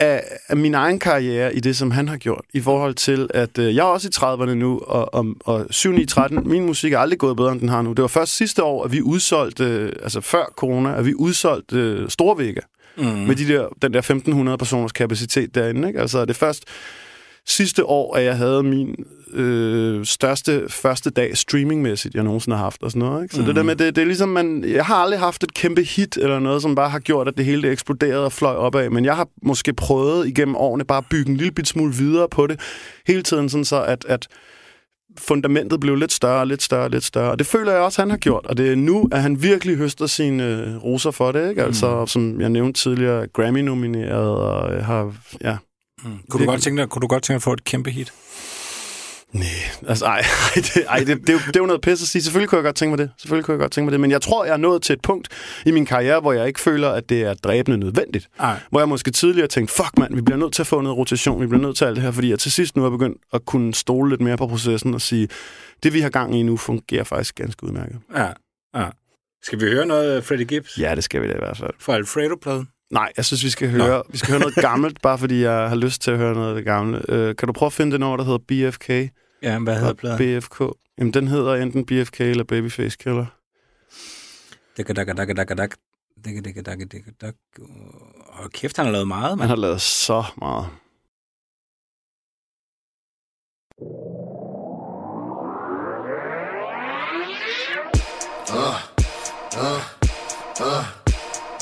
[0.00, 3.58] af, af min egen karriere i det, som han har gjort, i forhold til, at
[3.58, 6.92] øh, jeg er også i 30'erne nu, og, og, og 7 9 13 min musik
[6.92, 7.92] er aldrig gået bedre, end den har nu.
[7.92, 11.76] Det var først sidste år, at vi udsolgte, øh, altså før corona, at vi udsolgte
[11.76, 12.60] øh, Storvægge,
[12.96, 13.04] mm.
[13.04, 15.88] med de der, den der 1.500 personers kapacitet derinde.
[15.88, 16.00] Ikke?
[16.00, 16.64] Altså, det først
[17.46, 18.96] sidste år, at jeg havde min
[19.32, 23.22] øh, største første dag streamingmæssigt, jeg nogensinde har haft og sådan noget.
[23.22, 23.34] Ikke?
[23.34, 23.46] Så mm.
[23.46, 26.16] det der med, det, det er ligesom, man, jeg har aldrig haft et kæmpe hit
[26.16, 29.04] eller noget, som bare har gjort, at det hele det eksploderede og fløj opad, men
[29.04, 32.46] jeg har måske prøvet igennem årene bare at bygge en lille bit smule videre på
[32.46, 32.60] det,
[33.06, 34.28] hele tiden sådan så, at, at
[35.18, 37.30] fundamentet blev lidt større, lidt større, lidt større.
[37.30, 38.46] Og det føler jeg også, han har gjort.
[38.46, 41.48] Og det er nu, at han virkelig høster sine øh, roser for det.
[41.48, 41.62] Ikke?
[41.62, 42.06] Altså, mm.
[42.06, 45.14] som jeg nævnte tidligere, Grammy-nomineret og øh, har...
[45.40, 45.56] Ja,
[46.04, 46.18] Mm.
[46.30, 48.12] Kunne, du godt tænke dig, kunne du godt tænke dig at få et kæmpe hit?
[49.32, 49.44] Nej,
[49.88, 50.18] altså ej,
[50.56, 52.22] ej, det, ej det, det, er det er jo noget pis at sige.
[52.22, 53.10] Selvfølgelig kunne jeg godt tænke mig det.
[53.18, 54.00] Selvfølgelig kunne jeg godt tænke mig det.
[54.00, 55.28] Men jeg tror, jeg er nået til et punkt
[55.66, 58.28] i min karriere, hvor jeg ikke føler, at det er dræbende nødvendigt.
[58.38, 58.60] Nej.
[58.70, 61.40] Hvor jeg måske tidligere tænkte, fuck mand, vi bliver nødt til at få noget rotation,
[61.40, 63.44] vi bliver nødt til alt det her, fordi jeg til sidst nu er begyndt at
[63.44, 65.28] kunne stole lidt mere på processen og sige,
[65.82, 67.98] det vi har gang i nu fungerer faktisk ganske udmærket.
[68.16, 68.28] Ja,
[68.76, 68.86] ja.
[69.42, 71.70] Skal vi høre noget af Freddie Gibbs Ja, det skal vi da i hvert fald.
[71.80, 72.68] fra Alfredo-pladen?
[72.94, 75.76] Nej, jeg synes, vi skal høre, vi skal høre noget gammelt, bare fordi jeg har
[75.76, 76.96] lyst til at høre noget af det gamle.
[77.08, 78.38] Uh, kan du prøve at finde det nummer, der hedder
[78.70, 78.88] BFK?
[79.42, 80.40] Ja, hvad hedder pladen?
[80.40, 80.60] BFK.
[80.98, 83.26] Jamen, den hedder enten BFK eller Babyface Killer.
[84.76, 85.74] Dik, dik, dik, dik, dik, dik.
[86.24, 87.34] Dik, dik, dik, dik, dik.
[88.28, 89.48] Og kæft, han har lavet meget, Han mand.
[89.48, 90.66] har lavet så meget.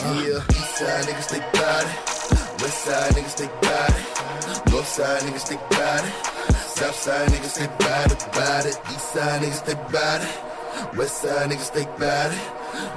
[0.05, 0.43] Yeah,
[0.83, 2.63] Eastside niggas, they got it.
[2.63, 3.95] West side niggas stay bad.
[4.71, 6.05] North side niggas stay bad.
[6.51, 8.81] South side niggas stay bad about it.
[8.91, 10.97] East side niggas stay bad.
[10.97, 12.33] West side niggas stay bad.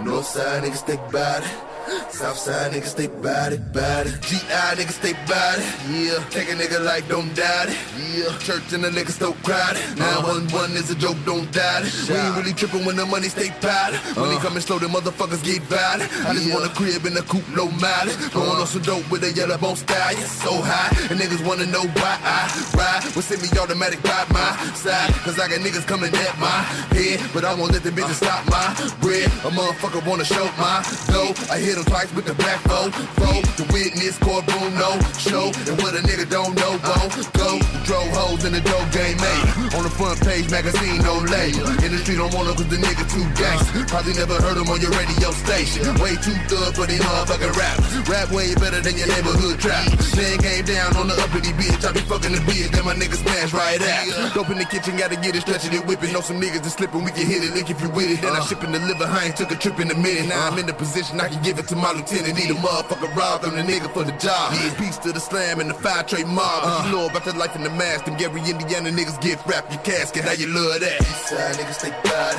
[0.04, 1.44] North side niggas stay bad.
[1.44, 4.22] South side niggas stay bad it, bad it.
[4.22, 4.38] GI
[4.78, 5.66] niggas stay bad it.
[5.90, 6.24] Yeah.
[6.30, 7.78] Take a nigga like don't doubt it.
[8.14, 8.38] Yeah.
[8.40, 9.82] Church and the niggas still crowded.
[9.98, 10.46] Uh-huh.
[10.50, 11.94] 911 is a joke, don't doubt it.
[12.10, 14.00] We ain't really tripping when the money stay padded.
[14.18, 14.46] When they uh.
[14.46, 16.10] coming slow, the motherfuckers get violent.
[16.26, 18.18] I just want a crib in a coupe, low mileage.
[18.18, 18.46] Uh-huh.
[18.46, 20.14] Going on some dope with a yellow bone style.
[20.14, 20.90] Yeah, so high.
[21.10, 25.14] And niggas wanna know why I ride with semi-automatic by my side.
[25.26, 26.60] Cause I got niggas coming at my
[26.94, 27.22] head.
[27.34, 28.70] But I won't let the bitches stop my
[29.02, 29.30] bread.
[29.46, 31.34] A motherfucker wanna show my dough.
[31.50, 32.90] I hit him twice with the foe.
[33.20, 35.52] Foe, the witness, courtroom, no show.
[35.68, 37.60] And what a nigga don't know, won't go.
[37.84, 39.76] Drove hoes in the dope game, mate.
[39.76, 41.68] On the front page, magazine, no label.
[41.84, 43.84] In the street, don't want cause the nigga too gangster.
[43.92, 45.84] Probably never heard him on your radio station.
[46.00, 47.78] Way too thug for these motherfucking rap.
[48.08, 49.86] Rap way better than your neighborhood trap.
[50.16, 51.84] Man came down on the uppity bitch.
[51.84, 54.34] I be fucking the bitch, then my niggas smash right out.
[54.34, 56.14] Dope in the kitchen, gotta get it, stretching it, whipping.
[56.14, 58.22] Know some niggas that slipping, we can hit it, lick if you with it.
[58.22, 60.30] Then I ship and deliver, I ain't took a trip in a minute.
[60.30, 62.36] Now I'm in the position, I can give it to my lieutenant.
[62.36, 64.54] Need a motherfucker robbed, I'm the nigga for the job.
[64.78, 66.64] Peace to the slam and the five tray mob.
[66.64, 66.84] Uh.
[66.86, 69.82] You know about the life in the mask, them Gary Indiana niggas get wrapped your
[69.82, 70.24] casket.
[70.26, 71.02] How you love that?
[71.02, 72.36] East side niggas stay bad.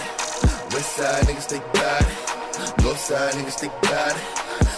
[0.72, 2.36] West side niggas stay bad.
[2.82, 4.16] North side niggas stay bad.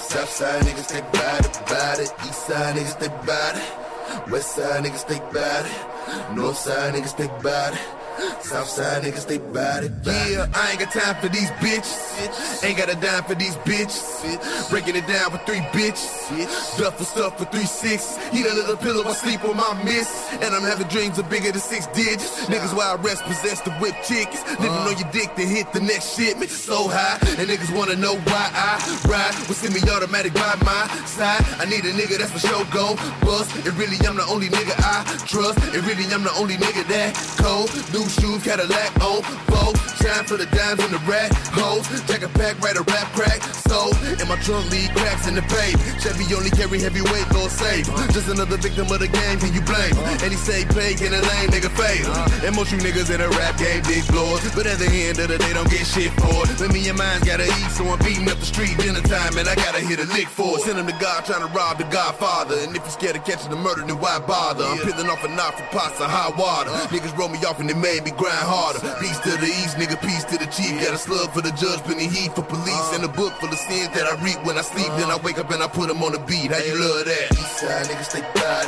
[0.09, 2.13] South side niggas stay bad about it.
[2.27, 4.31] East side niggas stay bad.
[4.31, 6.37] West side niggas stay bad.
[6.37, 7.75] North side niggas stay bad.
[7.75, 9.93] South side niggas stay bad it.
[10.05, 12.65] Yeah, I ain't got time for these bitches.
[12.65, 14.71] Ain't got a dime for these bitches.
[14.71, 16.79] Breaking it down for three bitches.
[16.79, 18.19] Duffel stuff for three six.
[18.33, 20.09] Eat a little pillow, I sleep on my miss.
[20.43, 22.47] And I'm having dreams of bigger than six digits.
[22.47, 24.43] Niggas while I rest possessed to whip tickets.
[24.59, 26.51] Living on your dick to hit the next shipment.
[26.51, 27.19] So high.
[27.39, 28.79] And niggas wanna know why I
[29.09, 31.45] ride with semi-automatic by my side.
[31.59, 33.55] I need a nigga that's for show go bust.
[33.67, 35.59] It really I'm the only nigga I trust.
[35.75, 37.71] It really I'm the only nigga that cold.
[37.93, 39.77] New shoes, Cadillac on fold.
[40.01, 41.85] Shine for the dimes and the rat hoes.
[42.07, 43.43] Jack a pack, write a rap crack.
[43.69, 45.77] So in my trunk, lead cracks in the pave.
[46.01, 47.87] Chevy only carry heavyweight, Lord save.
[48.15, 49.93] Just another victim of the game, can you blame?
[50.23, 52.07] And he say plague in a lane, nigga fade.
[52.47, 54.43] And most you niggas in a rap game, big blowers.
[54.55, 56.61] But at the end of the day, don't get shit for it.
[56.61, 59.49] When me and mine gotta eat, so I'm beating up the street dinner time, and
[59.49, 60.63] I gotta hit a lick for it.
[60.63, 62.57] Send him to God trying to rob the Godfather.
[62.63, 64.65] And if you're scared of catching the murder, then why bother?
[64.65, 66.71] I'm peeling off a knife for pots of hot water.
[66.71, 66.87] Uh.
[66.89, 68.81] Niggas roll me off and they made me grind harder.
[69.01, 70.73] Peace to the east, nigga, peace to the chief.
[70.85, 72.89] Got a slug for the judge, plenty heat for police.
[72.95, 74.91] And a book full of sins that I read when I sleep.
[74.99, 76.51] Then I wake up and I put them on the beat.
[76.53, 77.33] How you love that?
[77.33, 78.67] East side niggas stay bad.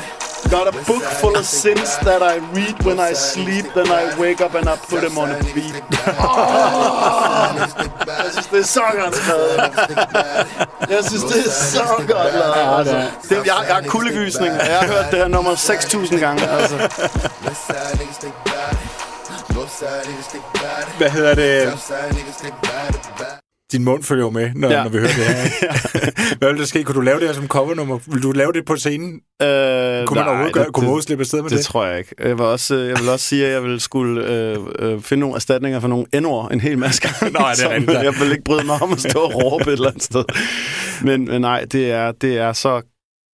[0.51, 4.41] Got a book full of sins that I read when I sleep, then I wake
[4.41, 5.75] up and I put them on a beat.
[8.07, 9.61] Jeg synes, det er så godt skrevet.
[10.91, 12.79] Jeg synes, det er så godt lavet.
[12.79, 13.11] Altså.
[13.29, 16.49] Det, jeg, jeg har kuldegysning, og jeg har hørt det her nummer 6.000 gange.
[16.49, 16.77] Altså.
[20.99, 21.73] Hvad hedder det?
[23.73, 24.77] Din mund følger jo med, når, ja.
[24.77, 24.83] Ja.
[24.83, 25.73] når vi hører det her.
[26.39, 26.85] Hvad vil der ske?
[26.85, 27.99] Kunne du lave det her som covernummer?
[28.07, 29.13] Vil du lave det på scenen?
[29.43, 29.49] Øh,
[30.07, 31.59] Kunne man overhovedet gøre, kunne man slippe afsted med det, det?
[31.59, 32.15] det tror jeg ikke.
[32.19, 35.21] Jeg vil også, øh, jeg vil også sige, at jeg vil skulle øh, øh, finde
[35.21, 37.39] nogle erstatninger for nogle n en hel masse gange.
[37.39, 38.01] Nå, ja, det er rigtigt, ja.
[38.01, 40.25] Jeg vil ikke bryde mig om at stå og råbe et eller andet sted.
[41.03, 42.83] Men, men nej, det er, det er så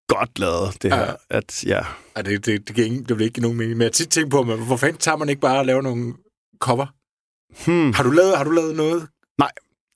[0.08, 1.00] godt lavet, det her.
[1.00, 1.12] Ja.
[1.30, 1.80] At, ja.
[2.16, 3.76] Ej, det, det, det, giver ingen, det vil ikke nogen mening.
[3.78, 6.14] Men jeg tit tænkt på, men hvor fanden tager man ikke bare og laver nogle
[6.60, 6.86] cover?
[7.64, 7.92] Hmm.
[7.92, 9.08] Har du lavet, har du lavet noget?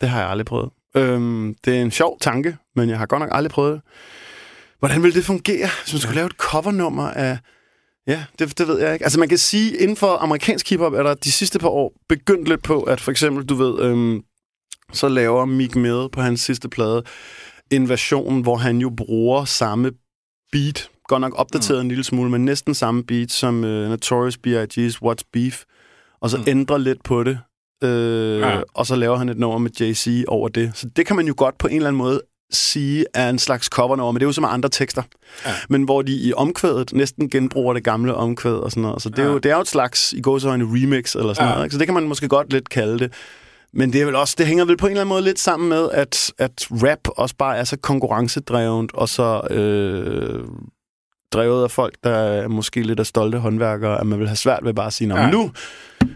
[0.01, 0.71] Det har jeg aldrig prøvet.
[0.97, 3.83] Øhm, det er en sjov tanke, men jeg har godt nok aldrig prøvet det.
[4.79, 7.39] Hvordan ville det fungere, hvis man skulle lave et covernummer af...
[8.07, 9.05] Ja, det, det ved jeg ikke.
[9.05, 12.49] Altså man kan sige, inden for amerikansk hiphop er der de sidste par år begyndt
[12.49, 14.23] lidt på, at for eksempel, du ved, øhm,
[14.93, 17.03] så laver Meek Mill på hans sidste plade
[17.71, 19.93] en version, hvor han jo bruger samme
[20.53, 21.81] beat, godt nok opdateret mm.
[21.81, 25.63] en lille smule, men næsten samme beat som uh, Notorious B.I.G's What's Beef,
[26.23, 26.45] og så mm.
[26.47, 27.39] ændrer lidt på det,
[27.85, 28.61] øh, Ja.
[28.75, 30.71] og så laver han et nummer med Jay-Z over det.
[30.75, 32.21] Så det kan man jo godt på en eller anden måde
[32.53, 35.03] sige er en slags covernummer, men det er jo med andre tekster.
[35.47, 35.51] Ja.
[35.69, 39.03] Men hvor de i omkvædet næsten genbruger det gamle omkvæd og sådan noget.
[39.03, 39.29] Så det er, Ja.
[39.33, 41.53] jo, det er jo et slags, i går så en remix eller sådan Ja.
[41.55, 41.67] noget.
[41.67, 41.73] Ikke?
[41.73, 43.13] Så det kan man måske godt lidt kalde det.
[43.73, 45.69] Men det er vel også, det hænger vel på en eller anden måde lidt sammen
[45.69, 50.45] med, at, at rap også bare er så konkurrencedrevent, og så øh,
[51.33, 54.61] drevet af folk, der er måske lidt af stolte håndværkere, at man vil have svært
[54.65, 55.31] ved bare at sige, "Nå, Ja.
[55.31, 55.51] nu,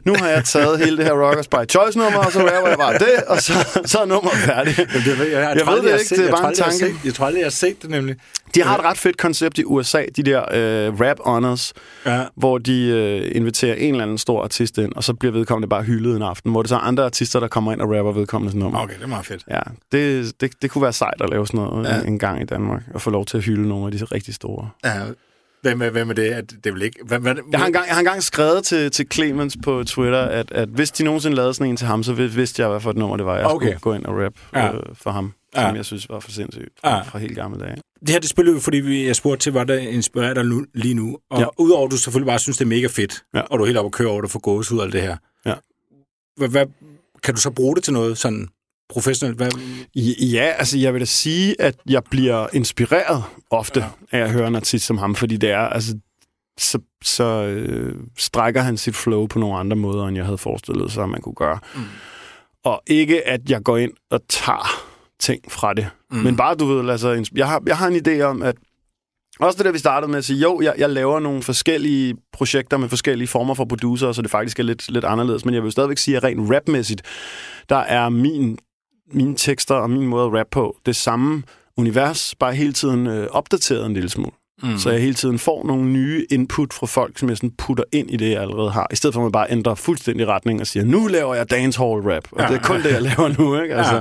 [0.05, 2.79] nu har jeg taget hele det her Rockers by Choice nummer, og så rapper jeg
[2.79, 3.53] bare det, og så,
[3.85, 4.79] så er nummeret færdigt.
[4.79, 6.73] Jamen, det, jeg, jeg, Jeg ved det ikke, det er jeg bare en aldrig, jeg
[6.81, 6.97] tanke.
[6.99, 8.17] set- Jeg tror aldrig, jeg har set det nemlig.
[8.55, 11.73] De har et ret fedt koncept i USA, de der øh, rap honors,
[12.07, 12.23] Ja.
[12.37, 15.83] hvor de øh, inviterer en eller anden stor artist ind, og så bliver vedkommende bare
[15.83, 18.55] hyldet en aften, hvor det så er andre artister, der kommer ind og rapper vedkommendes
[18.55, 18.83] nummer.
[18.83, 19.43] Okay, det er meget fedt.
[19.51, 19.61] Ja,
[19.93, 21.95] det, det, det kunne være sejt at lave sådan noget Ja.
[21.97, 22.03] ja.
[22.03, 24.69] en gang i Danmark, og få lov til at hylde nogle af de rigtig store.
[24.85, 24.91] Ja.
[25.65, 26.31] Hvem er, hvem er det?
[26.31, 26.99] At det vel ikke...
[27.05, 30.53] Hvad, hvad, Jeg har engang, jeg har engang skrevet til, til Clemens på Twitter, at,
[30.53, 32.91] at hvis de nogensinde lavede sådan en til ham, så vid- vidste jeg, hvad for
[32.91, 33.67] et nummer det var, jeg Okay.
[33.67, 34.73] skulle gå ind og rap Ja.
[34.77, 35.67] øh, for ham, Ja.
[35.69, 37.03] som jeg synes var for sindssygt fra, Ja.
[37.03, 37.77] fra helt gamle dage.
[38.01, 40.65] Det her, det spiller jo, fordi vi, jeg spurgte til, hvad der inspirerer dig nu,
[40.75, 41.19] lige nu.
[41.31, 41.47] Og ja.
[41.59, 43.41] Udover, at du selvfølgelig bare synes, det er mega fedt, Ja.
[43.41, 45.17] og du er helt oppe og kører over det for gåsehud og alt det her.
[45.47, 45.55] Ja.
[46.37, 46.67] Hvad, hvad,
[47.23, 48.49] kan du så bruge det til noget sådan
[48.95, 49.37] professionelt?
[49.37, 49.51] Hvad,
[50.21, 54.19] Ja, altså jeg vil da sige, at jeg bliver inspireret ofte ja.
[54.19, 55.99] af at høre en artist som ham, fordi det er, altså,
[56.59, 60.93] så, så øh, strækker han sit flow på nogle andre måder, end jeg havde forestillet
[60.93, 61.59] sig, at man kunne gøre.
[61.75, 61.81] Mm.
[62.65, 64.85] Og ikke, at jeg går ind og tager
[65.21, 66.19] ting fra det, mm.
[66.19, 68.55] men bare, du ved, altså, jeg har, jeg har en idé om, at
[69.41, 72.77] også det der, vi startede med at sige, jo, jeg, jeg laver nogle forskellige projekter
[72.77, 75.73] med forskellige former for producer, så det faktisk er lidt, lidt anderledes, men jeg vil
[75.73, 77.03] stadigvæk sige, at rent rapmæssigt,
[77.69, 78.59] der er min
[79.13, 81.43] mine tekster og min måde at rappe på det samme
[81.77, 84.33] univers, bare hele tiden øh, opdateret en lille smule.
[84.63, 84.79] Mm.
[84.79, 88.11] Så jeg hele tiden får nogle nye input fra folk, som jeg sådan putter ind
[88.11, 88.87] i det, jeg allerede har.
[88.93, 92.01] I stedet for at man bare ændrer fuldstændig retning og siger, nu laver jeg dancehall
[92.01, 92.47] rap, og ja.
[92.49, 93.63] det er kun det, jeg laver nu.
[93.63, 93.75] Ikke?
[93.75, 94.01] Altså, Ja.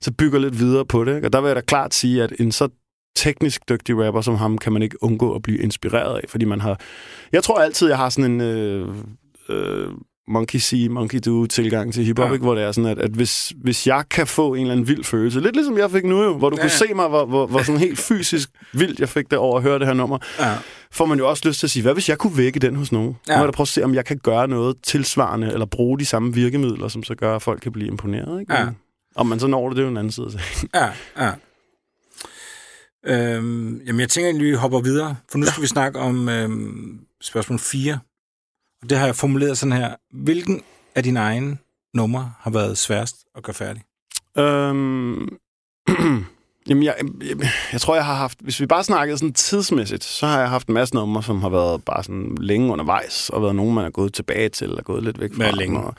[0.00, 1.14] Så bygger lidt videre på det.
[1.16, 1.28] Ikke?
[1.28, 2.68] Og der vil jeg da klart sige, at en så
[3.16, 6.60] teknisk dygtig rapper som ham, kan man ikke undgå at blive inspireret af, fordi man
[6.60, 6.80] har...
[7.32, 8.40] Jeg tror altid, jeg har sådan en...
[8.40, 8.88] Øh,
[9.48, 9.88] øh,
[10.28, 12.32] monkey see, monkey do tilgang til hiphop, Ja.
[12.32, 12.38] ja.
[12.38, 15.04] hvor det er sådan, at, at hvis, hvis jeg kan få en eller anden vild
[15.04, 16.68] følelse, lidt ligesom jeg fik nu jo, hvor du Ja, ja.
[16.68, 16.86] kunne ja.
[16.88, 19.78] se mig, hvor, hvor, hvor sådan helt fysisk vildt jeg fik det over at høre
[19.78, 20.54] det her nummer, ja.
[20.90, 22.92] får man jo også lyst til at sige, hvad hvis jeg kunne vække den hos
[22.92, 23.16] nogen?
[23.28, 23.32] Ja.
[23.32, 23.38] Ja.
[23.38, 26.04] Nu jeg da prøve at se, om jeg kan gøre noget tilsvarende, eller bruge de
[26.06, 28.40] samme virkemidler, som så gør, at folk kan blive imponeret.
[28.40, 28.54] Ikke?
[28.54, 28.66] Ja.
[29.16, 30.68] Om man så når det, det er jo en anden side af sagen.
[30.74, 30.88] Ja,
[31.24, 31.32] ja.
[33.06, 36.98] Øhm, jamen, jeg tænker egentlig, vi hopper videre, for nu skal vi snakke om øhm,
[37.22, 37.98] spørgsmål 4.
[38.88, 39.94] Det har jeg formuleret sådan her.
[40.10, 40.62] Hvilken
[40.94, 41.58] af dine egne
[41.94, 43.82] numre har været sværest at gøre færdig?
[44.38, 45.28] Øhm,
[46.68, 46.94] jamen, jeg,
[47.28, 48.38] jeg, jeg tror, jeg har haft...
[48.40, 51.48] Hvis vi bare snakkede sådan tidsmæssigt, så har jeg haft en masse numre, som har
[51.48, 55.02] været bare sådan længe undervejs, og været nogen, man er gået tilbage til, og gået
[55.02, 55.42] lidt væk fra.
[55.42, 55.80] Hvad længe?
[55.80, 55.94] Og,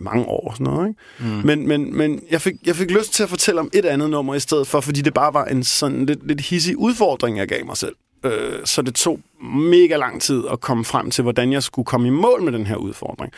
[0.00, 1.00] mange år og sådan noget, ikke?
[1.18, 1.46] Mm.
[1.46, 4.34] Men, men, men jeg, fik, jeg fik lyst til at fortælle om et andet nummer
[4.34, 7.66] i stedet for, fordi det bare var en sådan lidt, lidt hissig udfordring, jeg gav
[7.66, 7.94] mig selv.
[8.24, 12.06] Øh, så det tog mega lang tid at komme frem til, hvordan jeg skulle komme
[12.06, 13.32] i mål med den her udfordring.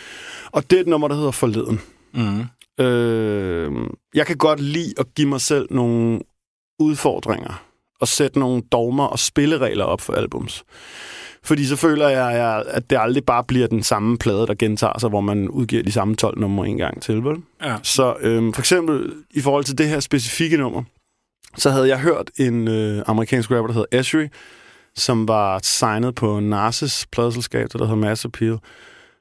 [0.53, 1.81] Og det er et nummer, der hedder Forleden.
[2.15, 2.45] Mm.
[2.85, 3.73] Øh,
[4.15, 6.21] jeg kan godt lide at give mig selv nogle
[6.79, 7.63] udfordringer
[8.01, 10.65] og sætte nogle dogmer og spilleregler op for albums.
[11.43, 15.09] Fordi så føler jeg, at det aldrig bare bliver den samme plade, der gentager sig,
[15.09, 17.25] hvor man udgiver de samme 12 numre en gang til.
[17.25, 17.37] Vel?
[17.63, 17.77] Ja.
[17.83, 20.83] Så øhm, for eksempel i forhold til det her specifikke nummer,
[21.57, 24.29] så havde jeg hørt en øh, amerikansk rapper, der hedder Esri,
[24.97, 28.59] som var signet på Narses pladeselskab, der hedder Mass Appeal.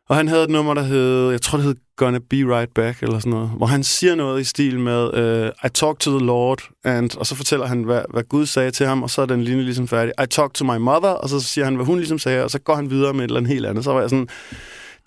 [0.10, 3.04] Og han havde et nummer, der hed, jeg tror det hed Gonna Be Right Back,
[3.04, 6.26] eller sådan noget, hvor han siger noget i stil med, uh, I talk to the
[6.26, 9.26] Lord, and, og så fortæller han, hvad, hvad Gud sagde til ham, og så er
[9.26, 10.14] den linje ligesom færdig.
[10.24, 12.60] I talk to my mother, og så siger han, hvad hun ligesom sagde, og så
[12.60, 13.84] går han videre med et eller andet helt andet.
[13.84, 14.28] Så var jeg sådan,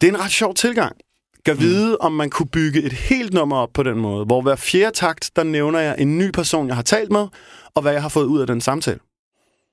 [0.00, 0.96] det er en ret sjov tilgang.
[1.44, 4.56] Kan vide, om man kunne bygge et helt nummer op på den måde, hvor hver
[4.56, 7.26] fjerde takt, der nævner jeg en ny person, jeg har talt med,
[7.74, 8.98] og hvad jeg har fået ud af den samtale.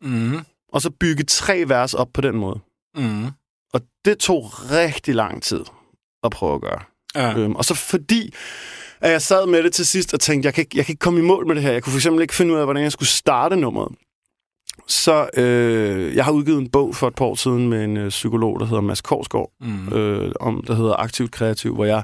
[0.02, 0.40] Mm.
[0.74, 2.60] Og så bygge tre vers op på den måde.
[2.98, 3.26] Mm.
[3.74, 5.62] Og det tog rigtig lang tid
[6.24, 6.80] at prøve at gøre.
[7.16, 7.38] Ja.
[7.38, 8.34] Øhm, og så fordi,
[9.02, 11.00] at jeg sad med det til sidst og tænkte, jeg kan, ikke, jeg kan ikke
[11.00, 11.72] komme i mål med det her.
[11.72, 13.96] Jeg kunne for eksempel ikke finde ud af, hvordan jeg skulle starte nummeret.
[14.88, 18.10] Så øh, jeg har udgivet en bog for et par år siden med en øh,
[18.10, 19.94] psykolog, der hedder Mads Korsgaard, Mm.
[19.94, 22.04] øh, om, der hedder Aktivt Kreativ, hvor jeg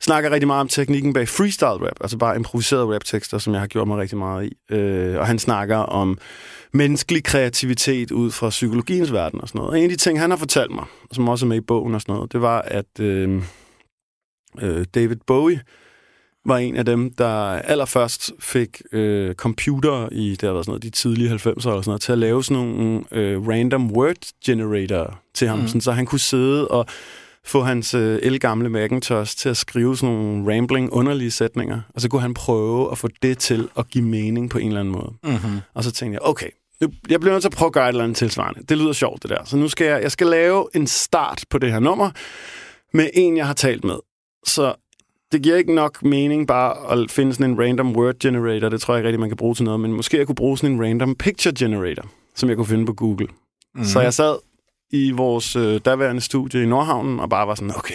[0.00, 3.66] snakker rigtig meget om teknikken bag freestyle rap, altså bare improviserede rap-tekster, som jeg har
[3.66, 4.74] gjort mig rigtig meget i.
[4.74, 6.18] Øh, og han snakker om
[6.72, 9.70] menneskelig kreativitet ud fra psykologiens verden og sådan noget.
[9.70, 11.94] Og en af de ting, han har fortalt mig, som også er med i bogen
[11.94, 13.42] og sådan noget, det var, at øh,
[14.62, 15.60] øh, David Bowie
[16.46, 20.82] var en af dem, der allerførst fik øh, computer i det har været sådan noget,
[20.82, 25.18] de tidlige 90'er eller sådan noget, til at lave sådan nogle øh, random word generator
[25.34, 25.66] til ham, mm.
[25.66, 26.86] sådan, så han kunne sidde og
[27.46, 32.08] få hans øh, elgamle Macintosh til at skrive sådan nogle rambling, underlige sætninger, og så
[32.08, 35.12] kunne han prøve at få det til at give mening på en eller anden måde.
[35.22, 35.60] Mm-hmm.
[35.74, 36.48] Og så tænkte jeg, okay,
[37.08, 38.62] jeg bliver nødt til at prøve at gøre et eller andet tilsvarende.
[38.68, 39.44] Det lyder sjovt, det der.
[39.44, 42.10] Så nu skal jeg, jeg skal lave en start på det her nummer
[42.94, 43.96] med en, jeg har talt med.
[44.46, 44.74] Så
[45.32, 48.68] det giver ikke nok mening bare at finde sådan en random word generator.
[48.68, 49.80] Det tror jeg ikke rigtig, man kan bruge til noget.
[49.80, 52.92] Men måske jeg kunne bruge sådan en random picture generator, som jeg kunne finde på
[52.92, 53.26] Google.
[53.74, 53.84] Mm.
[53.84, 54.36] Så jeg sad
[54.96, 57.94] i vores øh, daværende studie i Nordhavnen, og bare var sådan, okay,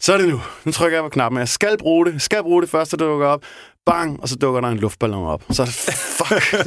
[0.00, 0.40] så er det nu.
[0.64, 1.38] Nu trykker jeg på knappen.
[1.38, 2.22] Jeg skal bruge det.
[2.22, 3.42] Skal bruge det første, der dukker op.
[3.86, 5.42] Bang, og så dukker der en luftballon op.
[5.50, 6.66] Så fuck.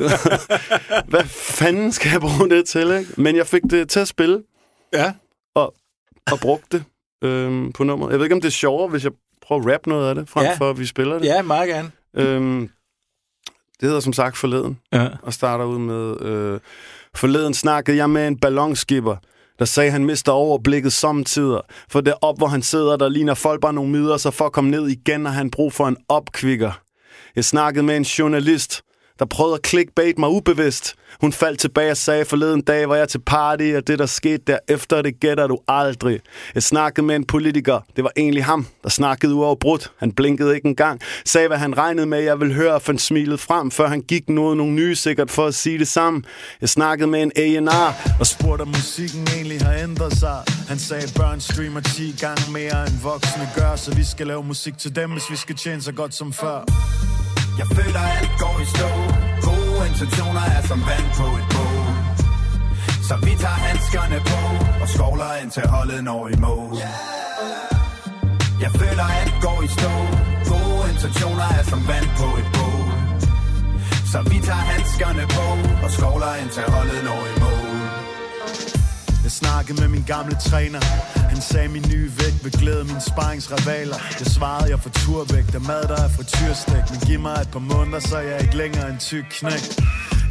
[1.12, 3.22] Hvad fanden skal jeg bruge det til, ikke?
[3.22, 4.44] Men jeg fik det til at spille,
[4.94, 5.12] Ja.
[6.32, 6.84] og brugte det
[7.30, 8.12] øhm, på nummeret.
[8.12, 10.30] Jeg ved ikke, om det er sjovere, hvis jeg prøver at rappe noget af det,
[10.30, 10.56] frem ja.
[10.56, 11.26] for at vi spiller det.
[11.26, 11.92] Ja, meget gerne.
[12.14, 12.70] Øhm,
[13.80, 15.08] det hedder som sagt Forleden, Ja.
[15.22, 16.22] og starter ud med...
[16.22, 16.60] Øh,
[17.16, 19.16] Forleden snakkede jeg med en ballonskipper,
[19.60, 21.62] der sagde, han mister overblikket samtidig.
[21.90, 24.52] For det op, hvor han sidder, der ligner folk bare nogle midler, så for at
[24.52, 26.72] komme ned igen, har han brug for en opkvikker.
[27.36, 28.82] Jeg snakkede med en journalist,
[29.20, 30.96] der prøvede at clickbait mig ubevidst.
[31.22, 34.44] Hun faldt tilbage og sagde, forleden dag var jeg til party, og det, der skete
[34.48, 36.20] derefter, det gætter du aldrig.
[36.56, 37.80] Jeg snakkede med en politiker.
[37.96, 39.92] Det var egentlig ham, der snakkede uafbrudt.
[39.98, 41.02] Han blinkede ikke engang.
[41.26, 44.30] Sagde, hvad han regnede med, jeg ville høre, og fandt smilet frem, før han gik
[44.30, 46.24] noget nogle nye sikkert for at sige det samme.
[46.62, 50.44] Jeg snakkede med en A&R, og spurgte, om musikken egentlig har ændret sig.
[50.68, 54.78] Han sagde, børn streamer 10 gange mere end voksne gør, så vi skal lave musik
[54.78, 56.66] til dem, hvis vi skal tjene så godt som før.
[57.60, 58.90] Jeg føler, alt går i stå.
[59.48, 61.86] Gode intentioner er som vand på et bål
[63.08, 64.40] Så vi tager handskerne på
[64.82, 66.76] Og skovler ind til holdet når i mål
[68.64, 69.94] Jeg føler, alt går i stå.
[70.52, 72.88] Gode intentioner er som vand på et bål
[74.12, 75.46] Så vi tager handskerne på
[75.84, 77.43] Og skovler ind til holdet når i mål
[79.42, 80.82] snakkede med min gamle træner.
[81.34, 83.98] Han sagde min nye vægt vil glæde mine sparringsrivaler.
[84.20, 85.54] Jeg svarede jeg får turvægt.
[85.54, 88.58] Der mad der er frityrstik Men giv mig et par måneder så er jeg ikke
[88.58, 89.66] længere en tyk knæk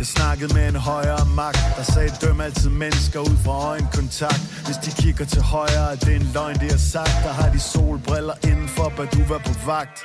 [0.03, 4.43] jeg snakkede med en højere magt Der sagde døm altid mennesker ud fra øjenkontakt.
[4.67, 7.17] Hvis de kigger til højre er det en løgn de har sagt.
[7.25, 9.99] Der har de solbriller indenfor Bør du være på vagt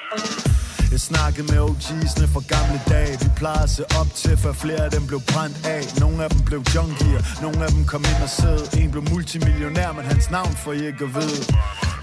[0.92, 3.14] jeg snakkede med OG'sne fra gamle dage.
[3.24, 5.82] Vi plejede at se op til, for flere af dem blev brændt af.
[6.00, 8.60] Nogle af dem blev junkier, nogle af dem kom ind og sad.
[8.80, 11.42] En blev multimillionær, men hans navn får I ikke at vide.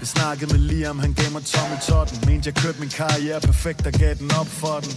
[0.01, 2.17] Jeg snakkede med Liam, han gav mig Tommy Totten.
[2.27, 4.91] Mente jeg kørte min karriere perfekt og gav den op for den.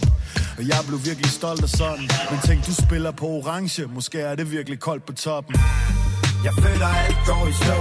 [0.57, 2.05] Og jeg blev virkelig stolt af sådan.
[2.31, 5.55] Men tænk, du spiller på orange, måske er det virkelig koldt på toppen.
[6.43, 7.77] Jeg føler, alt går i stå.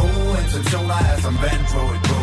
[0.00, 2.15] Gode intentioner er som vand på et bål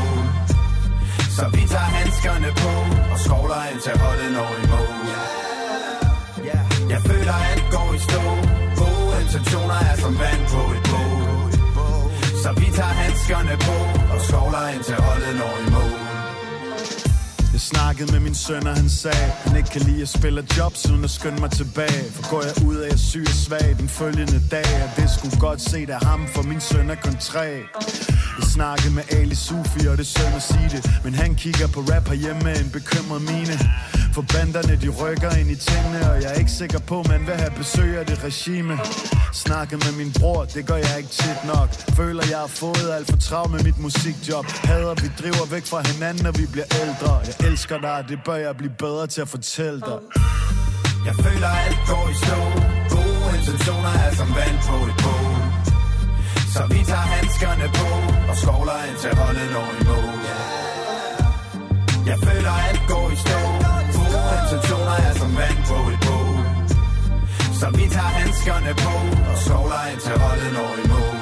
[1.38, 2.72] så vi tager handskerne på
[3.14, 4.94] Og skovler ind til holdet når i mål
[6.94, 8.22] Jeg føler alt går i stå.
[8.82, 11.52] Gode intentioner er som vand på et bål
[12.44, 13.78] Så vi tager handskerne på
[14.14, 16.03] Og skovler ind til holdet når i mål
[17.64, 21.04] snakkede med min søn, og han sagde, han ikke kan lide at spille jobs uden
[21.04, 22.04] at skynde mig tilbage.
[22.16, 25.40] For går jeg ud af, jeg syg og svag den følgende dag, og det skulle
[25.40, 27.48] godt se af ham, for min søn er kun tre.
[28.40, 31.80] Jeg snakkede med Ali Sufi, og det søn at sige det, men han kigger på
[31.80, 33.56] rap herhjemme med en bekymret mine.
[34.16, 37.36] For banderne, de rykker ind i tingene, og jeg er ikke sikker på, man vil
[37.36, 38.80] have besøg af det regime.
[39.34, 41.70] Snakke med min bror, det gør jeg ikke tit nok.
[42.00, 44.46] Føler, jeg har fået alt for travlt med mit musikjob.
[44.46, 47.22] Hader, vi driver væk fra hinanden, når vi bliver ældre.
[47.42, 50.00] Jeg elsker dig, det bør jeg blive bedre til at fortælle dig.
[51.08, 52.40] Jeg føler alt går i stå.
[52.96, 55.36] Gode intentioner er som vand på et bål
[56.54, 57.90] Så vi tager handskerne på
[58.30, 60.20] Og skovler ind til holdet når i mål
[62.10, 63.40] Jeg føler alt går i stå.
[63.98, 66.44] Gode intentioner er som vand på et bål
[67.60, 68.94] Så vi tager handskerne på
[69.32, 71.13] Og skovler ind til holdet når i mål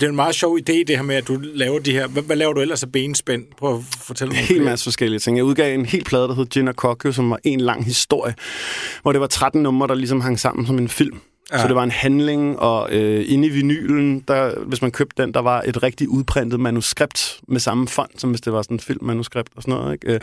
[0.00, 2.06] Det er en meget sjov idé, det her med, at du laver de her...
[2.06, 3.44] Hvad, hvad laver du ellers af benspænd?
[3.58, 4.40] Prøv at fortælle mig.
[4.40, 5.36] En hel masse forskellige ting.
[5.36, 8.34] Jeg udgav en helt plade, der hed Gin Kokyo, som var en lang historie,
[9.02, 11.20] hvor det var 13 numre, der ligesom hang sammen som en film.
[11.52, 11.62] Ja.
[11.62, 15.34] Så det var en handling, og øh, inde i vinylen, der, hvis man købte den,
[15.34, 18.82] der var et rigtig udprintet manuskript med samme font, som hvis det var sådan et
[18.82, 19.92] filmmanuskript og sådan noget.
[19.92, 20.12] Ikke?
[20.12, 20.18] Ja.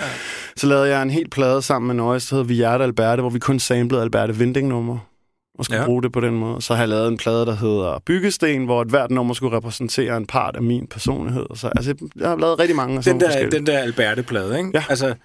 [0.56, 3.30] Så lavede jeg en helt plade sammen med Nøjes, der hed Vi Hjerte Alberte, hvor
[3.30, 5.00] vi kun samlede Alberte Vinding-numre
[5.60, 5.86] og skulle Ja.
[5.86, 6.62] bruge det på den måde.
[6.62, 10.18] Så har jeg lavet en plade, der hedder Byggesten, hvor et hvert nummer skulle repræsentere
[10.18, 11.46] en part af min personlighed.
[11.56, 14.70] Så, altså, jeg har lavet rigtig mange af Den der, den der Alberte-plade, ikke?
[14.74, 14.84] Ja.
[14.90, 15.16] Altså,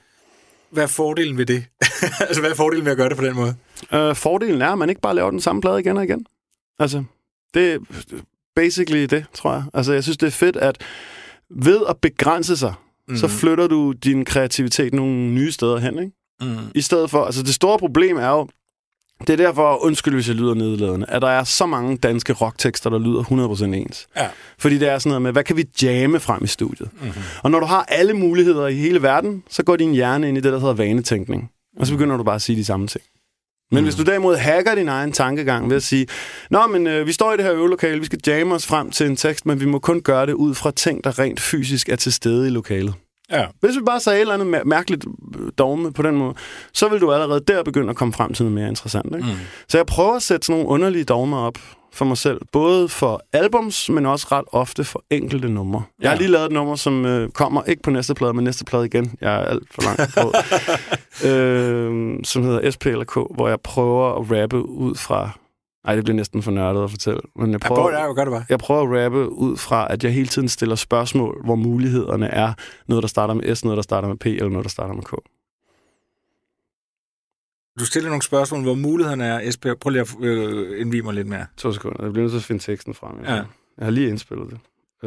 [0.71, 1.65] hvad er fordelen ved det?
[2.29, 3.55] altså, hvad er fordelen ved at gøre det på den måde?
[3.93, 6.27] Øh, fordelen er, at man ikke bare laver den samme plade igen og igen.
[6.79, 7.05] Altså,
[7.55, 7.79] det er
[8.57, 9.63] basically det, tror jeg.
[9.75, 10.79] Altså, jeg synes, det er fedt, at
[11.51, 12.75] ved at begrænse sig,
[13.09, 13.17] mm.
[13.17, 16.13] så flytter du din kreativitet nogle nye steder hen, ikke?
[16.41, 16.57] Mm.
[16.75, 18.49] I stedet for, altså det store problem er jo,
[19.21, 22.91] Det er derfor, undskyld hvis jeg lyder nedladende, at der er så mange danske rocktekster,
[22.91, 24.07] der lyder 100% ens.
[24.17, 24.29] Ja.
[24.59, 26.89] Fordi det er sådan noget med, hvad kan vi jamme frem i studiet?
[26.93, 27.23] Mm-hmm.
[27.43, 30.41] Og når du har alle muligheder i hele verden, så går din hjerne ind i
[30.41, 31.51] det, der hedder vanetænkning.
[31.79, 33.05] Og så begynder du bare at sige de samme ting.
[33.71, 33.85] Men mm.
[33.85, 36.07] hvis du derimod hacker din egen tankegang ved at sige,
[36.51, 39.07] Nå, men øh, vi står i det her øvelokale, vi skal jamme os frem til
[39.07, 41.97] en tekst, men vi må kun gøre det ud fra ting, der rent fysisk er
[41.97, 42.95] til stede i lokalet.
[43.33, 43.47] Ja.
[43.61, 45.05] Hvis vi bare sagde et eller andet mær- mærkeligt
[45.41, 46.35] øh, dogme på den måde,
[46.73, 49.07] så vil du allerede der begynde at komme frem til noget mere interessant.
[49.17, 49.27] Ikke?
[49.29, 49.35] Mm.
[49.69, 51.59] Så jeg prøver at sætte sådan nogle underlige dogmer op
[51.93, 52.41] for mig selv.
[52.53, 55.83] Både for albums, men også ret ofte for enkelte numre.
[55.99, 56.03] Ja.
[56.03, 58.65] Jeg har lige lavet et nummer, som øh, kommer ikke på næste plade, men næste
[58.65, 59.13] plade igen.
[59.21, 60.33] Jeg er alt for langt på.
[61.29, 65.31] øh, som hedder SP eller K, hvor jeg prøver at rappe ud fra...
[65.85, 67.21] Nej, det bliver næsten for nørdet at fortælle.
[67.37, 68.45] Men jeg Ja, prøver, prøv det, gør det bare.
[68.49, 72.53] jeg prøver at rappe ud fra, at jeg hele tiden stiller spørgsmål, hvor mulighederne er
[72.89, 75.03] noget, der starter med S, noget, der starter med P, eller noget, der starter med
[75.03, 75.11] K.
[77.81, 79.41] Du stiller nogle spørgsmål, hvor mulighederne er.
[79.41, 81.47] Esbjerg, prøv lige at øh, indvige mig lidt mere.
[81.57, 82.05] To sekunder.
[82.05, 83.21] Jeg bliver nødt til at finde teksten frem.
[83.25, 83.35] Ja.
[83.35, 83.45] Jeg
[83.83, 84.59] har lige indspillet det.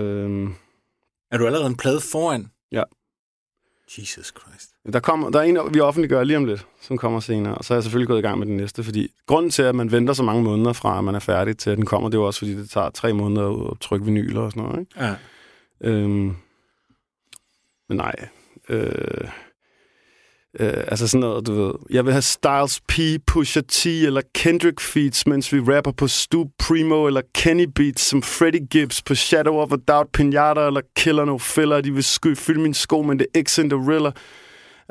[0.01, 0.53] Øhm,
[1.32, 2.51] Er du allerede en plade foran?
[2.72, 2.84] Ja.
[3.97, 4.70] Jesus Christ.
[4.93, 7.55] Der, kommer, der er en, vi offentliggør lige om lidt, som kommer senere.
[7.55, 9.75] Og så er jeg selvfølgelig gået i gang med den næste, fordi grunden til, at
[9.75, 12.17] man venter så mange måneder fra, at man er færdig til, at den kommer, det
[12.17, 14.79] er jo også, fordi det tager tre måneder at trykke vinyler og sådan noget.
[14.79, 14.91] Ikke?
[15.05, 15.15] Ja.
[15.84, 16.36] Øhm,
[17.89, 18.15] men nej.
[18.69, 19.27] Øh,
[20.59, 21.73] øh, altså sådan noget, du ved.
[21.89, 22.93] Jeg vil have Styles P,
[23.27, 28.21] Pusha T eller Kendrick feats, mens vi rapper på Stu Primo eller Kenny Beats som
[28.21, 31.82] Freddie Gibbs på Shadow of a Doubt, Pinata eller Killer No Filler.
[31.82, 34.11] De vil sky, fylde min sko, men det er ikke Cinderella.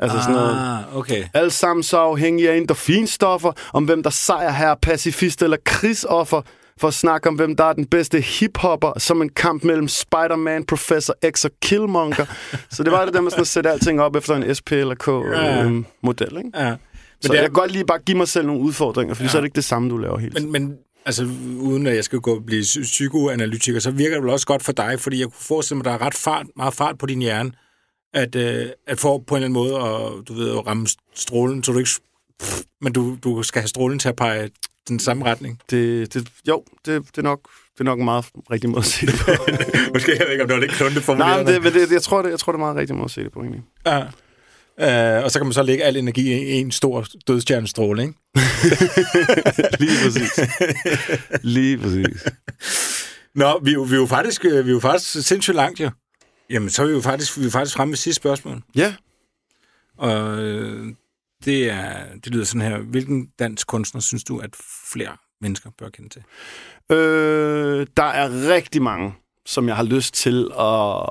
[0.01, 0.55] Altså sådan noget.
[0.79, 1.23] Ah, okay.
[1.33, 6.41] Alle sammen så afhængige af endorfinstoffer, om hvem der sejrer her, pacifist eller krigsoffer,
[6.79, 10.63] for at snakke om, hvem der er den bedste hiphopper, som en kamp mellem Spider-Man,
[10.65, 12.25] Professor X og Killmonger.
[12.71, 14.95] så det var det der med sådan at sætte alting op efter en SP eller
[15.07, 15.63] Ja.
[15.69, 16.49] K-model, ikke?
[16.55, 16.69] Ja.
[16.69, 16.77] Men
[17.21, 19.27] Så det er- jeg kan godt lige bare give mig selv nogle udfordringer, fordi Ja.
[19.27, 19.31] ja.
[19.31, 20.33] så er det ikke det samme, du laver tiden.
[20.33, 20.73] Men, men
[21.05, 21.27] altså,
[21.59, 24.63] uden at jeg skal gå og blive psy- psykoanalytiker, så virker det vel også godt
[24.63, 27.05] for dig, fordi jeg kunne forestille mig, at der er ret fart, meget fart på
[27.05, 27.51] din hjerne,
[28.13, 31.63] at, øh, at få på en eller anden måde at, du ved, at ramme strålen,
[31.63, 31.89] så du ikke...
[32.39, 34.49] Pff, men du, du skal have strålen til at pege
[34.87, 35.59] den samme retning.
[35.69, 37.39] Det, det, jo, det, det, er nok,
[37.73, 39.31] det er nok en meget rigtig måde at se det på.
[39.93, 41.45] Måske, jeg ved ikke, om det var lidt klunte Nej, formuleret.
[41.45, 43.11] men det, men det, jeg, tror, det, jeg tror, det er meget rigtig måde at
[43.11, 43.61] se det på, egentlig.
[43.85, 44.03] Ja.
[44.77, 48.13] Uh, og så kan man så lægge al energi i en stor dødstjernestråle, ikke?
[49.79, 50.39] Lige præcis.
[51.41, 52.23] Lige præcis.
[53.35, 55.79] Nå, vi, er jo- vi, er jo faktisk, øh, vi er jo faktisk sindssygt langt,
[55.79, 55.89] jo.
[56.51, 58.61] Jamen, så er vi jo faktisk, vi er faktisk fremme ved sidste spørgsmål.
[58.75, 58.95] Ja,
[59.97, 60.93] Og øh,
[61.45, 61.93] det, er,
[62.23, 62.77] det lyder sådan her.
[62.77, 64.49] Hvilken dansk kunstner synes du, at
[64.91, 66.23] flere mennesker bør kende til?
[66.95, 69.13] Øh, der er rigtig mange,
[69.45, 71.09] som jeg har lyst til at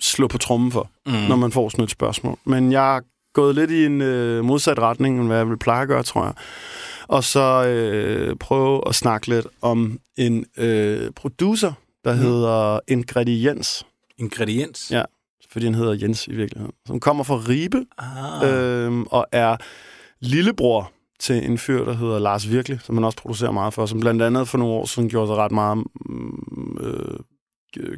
[0.00, 1.12] slå på trommen for, mm.
[1.12, 2.38] når man får sådan et spørgsmål.
[2.44, 3.00] Men jeg er
[3.32, 6.24] gået lidt i en øh, modsat retning, end hvad jeg vil pleje at gøre, tror
[6.24, 6.34] jeg.
[7.08, 11.72] Og så øh, prøve at snakke lidt om en øh, producer,
[12.04, 12.18] der mm.
[12.18, 13.86] hedder Ingrediens.
[14.18, 14.90] Ingrediens?
[14.90, 15.02] Ja,
[15.50, 16.74] fordi han hedder Jens i virkeligheden.
[16.86, 18.84] Som kommer fra Ribe, Ah.
[18.86, 19.56] øhm, og er
[20.20, 24.00] lillebror til en fyr, der hedder Lars Virkelig, som han også producerer meget for, som
[24.00, 27.18] blandt andet for nogle år siden gjorde sig ret meget, mm, øh,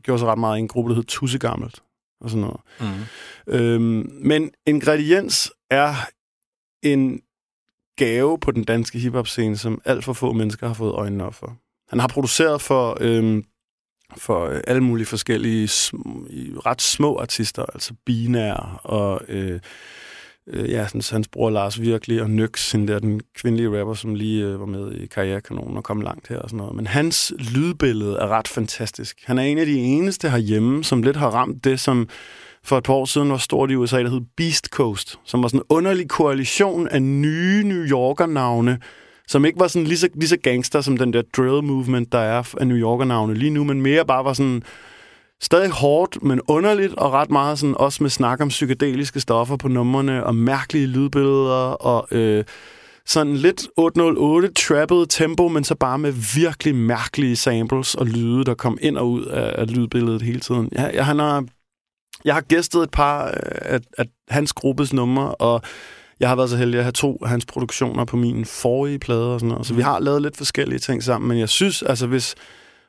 [0.01, 1.83] gjorde sig ret meget i en gruppe, der hed Tussegammelt,
[2.21, 2.61] og sådan noget.
[2.81, 3.55] Mm.
[3.55, 5.95] Øhm, men Ingrediens er
[6.83, 7.21] en
[7.97, 11.57] gave på den danske hiphop-scene, som alt for få mennesker har fået øjnene op for.
[11.89, 13.45] Han har produceret for, øhm,
[14.17, 16.27] for øh, alle mulige forskellige sm-
[16.67, 19.61] ret små artister, altså Binær og øh,
[20.47, 24.15] øh, ja, sådan, hans bror Lars Virkelig og Nyx, den der, den kvindelige rapper, som
[24.15, 26.77] lige øh, var med i Karrierekanonen og kom langt her og sådan noget.
[26.77, 29.19] Men hans lydbillede er ret fantastisk.
[29.25, 32.09] Han er en af de eneste herhjemme, som lidt har ramt det, som
[32.65, 35.49] for et par år siden var stort i USA, der hed Beast Coast, som var
[35.49, 38.79] sådan en underlig koalition af nye New Yorker-navne,
[39.29, 42.19] som ikke var sådan lige så, lige så gangster som den der drill movement, der
[42.19, 44.63] er af New Yorker-navne lige nu, men mere bare var sådan
[45.41, 49.69] stadig hårdt, men underligt, og ret meget sådan, også med snak om psykedeliske stoffer på
[49.69, 52.45] numrene, og mærkelige lydbilleder, og øh,
[53.07, 58.55] sådan lidt 808 trappet tempo, men så bare med virkelig mærkelige samples og lyde, der
[58.55, 60.69] kom ind og ud af, af lydbilledet hele tiden.
[60.73, 61.45] Jeg, jeg, han har,
[62.25, 65.63] jeg har gæstet et par øh, af, af hans gruppes numre, og
[66.21, 69.35] jeg har været så heldig at have to af hans produktioner på min forrige plade
[69.35, 69.67] og sådan noget.
[69.67, 72.35] Så vi har lavet lidt forskellige ting sammen, men jeg synes, altså hvis,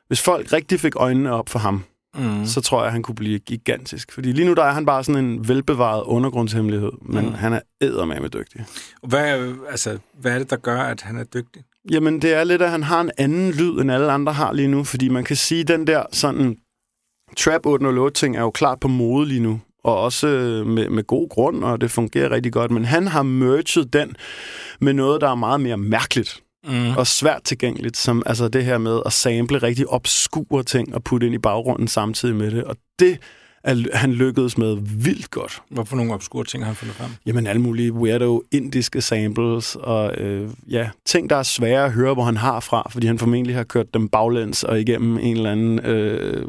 [0.06, 1.84] hvis folk rigtig fik øjnene op for ham,
[2.18, 2.46] Mm.
[2.46, 4.12] så tror jeg, han kunne blive gigantisk.
[4.12, 7.30] Fordi lige nu der er han bare sådan en velbevaret undergrundshemmelighed, men Mm.
[7.30, 7.34] mm.
[7.34, 8.64] han er eddermame dygtig.
[9.08, 11.62] Hvad, altså, hvad er det, der gør, at han er dygtig?
[11.90, 14.68] Jamen, det er lidt, at han har en anden lyd, end alle andre har lige
[14.68, 16.56] nu, fordi man kan sige, den der sådan
[17.36, 21.28] Trap 808-ting er jo klart på mode lige nu, og også øh, med, med god
[21.28, 24.16] grund, og det fungerer rigtig godt, men han har merged den
[24.80, 26.42] med noget, der er meget mere mærkeligt.
[26.68, 26.96] mm.
[26.96, 31.26] og svært tilgængeligt, som altså det her med at sample rigtig obskure ting og putte
[31.26, 32.64] ind i baggrunden samtidig med det.
[32.64, 33.18] Og det
[33.64, 35.62] er han lykkedes med vildt godt.
[35.70, 37.10] Hvorfor nogle obskure ting har han fundet frem?
[37.26, 42.14] Jamen alle mulige weirdo indiske samples og øh, ja, ting, der er svære at høre,
[42.14, 45.52] hvor han har fra, fordi han formentlig har kørt dem baglæns og igennem en eller
[45.52, 46.46] anden øh,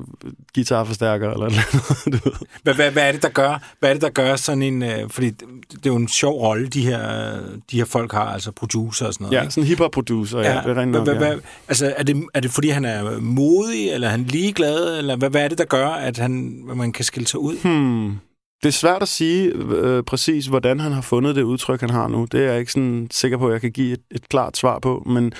[0.55, 2.23] guitarforstærker eller noget.
[2.63, 4.83] hvad, hvad, hvad, er det, der gør, hvad er det, der gør sådan en...
[4.83, 7.31] Øh, fordi det, det er jo en sjov rolle, de her,
[7.71, 9.37] de her folk har, altså producer og sådan noget.
[9.37, 9.53] Ja, ikke?
[9.53, 10.53] sådan hip-hop-producer, ja.
[10.53, 11.37] ja det er hvad, hvad, hvad,
[11.67, 15.29] altså, er det, er det fordi, han er modig, eller er han ligeglad, eller hvad,
[15.29, 17.57] hvad er det, der gør, at han, man kan skille sig ud?
[17.63, 18.17] Hmm.
[18.63, 22.07] Det er svært at sige øh, præcis, hvordan han har fundet det udtryk, han har
[22.07, 22.27] nu.
[22.31, 24.79] Det er jeg ikke sådan sikker på, at jeg kan give et, et klart svar
[24.79, 25.03] på.
[25.05, 25.33] Men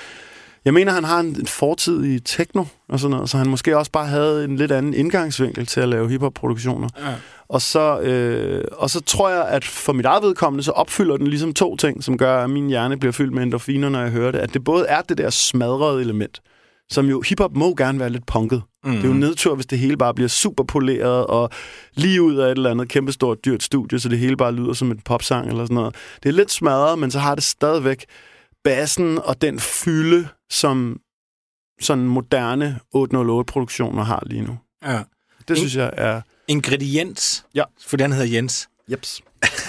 [0.64, 3.90] jeg mener, han har en, fortid i techno og sådan noget, så han måske også
[3.90, 6.88] bare havde en lidt anden indgangsvinkel til at lave hiphop-produktioner.
[6.98, 7.14] Ja.
[7.48, 11.26] Og, så, øh, og så tror jeg, at for mit eget vedkommende, så opfylder den
[11.26, 14.30] ligesom to ting, som gør, at min hjerne bliver fyldt med endorfiner, når jeg hører
[14.30, 14.38] det.
[14.38, 16.40] At det både er det der smadrede element,
[16.90, 18.62] som jo, hiphop må gerne være lidt punket.
[18.84, 18.92] Mm.
[18.92, 21.50] Det er jo nedtur, hvis det hele bare bliver super poleret og
[21.94, 24.90] lige ud af et eller andet kæmpestort dyrt studie, så det hele bare lyder som
[24.90, 25.94] et popsang eller sådan noget.
[26.22, 28.04] Det er lidt smadret, men så har det stadigvæk
[28.64, 31.00] bassen og den fylde, som
[31.80, 34.58] sådan moderne 808-produktioner har lige nu.
[34.84, 35.02] Ja.
[35.48, 36.20] Det synes jeg er...
[36.48, 37.44] Ingrediens.
[37.54, 37.64] Ja.
[37.86, 38.68] For han hedder Jens.
[38.90, 39.20] Jeps.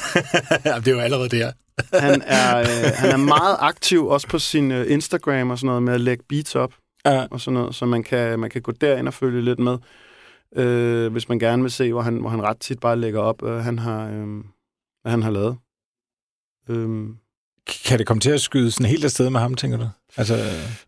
[0.63, 1.51] det er jo allerede der.
[1.93, 5.83] han, er, øh, han er meget aktiv også på sin øh, Instagram og sådan noget
[5.83, 6.73] med at lægge beats op
[7.05, 7.27] ja.
[7.31, 9.77] og sådan noget, så man kan, man kan gå derind og følge lidt med,
[10.55, 13.43] øh, hvis man gerne vil se, hvor han, hvor han ret tit bare lægger op,
[13.43, 14.27] øh, han har, øh,
[15.01, 15.57] hvad han har lavet.
[16.69, 17.09] Øh,
[17.85, 19.89] kan det komme til at skyde sådan helt afsted med ham, tænker du?
[20.17, 20.35] Altså...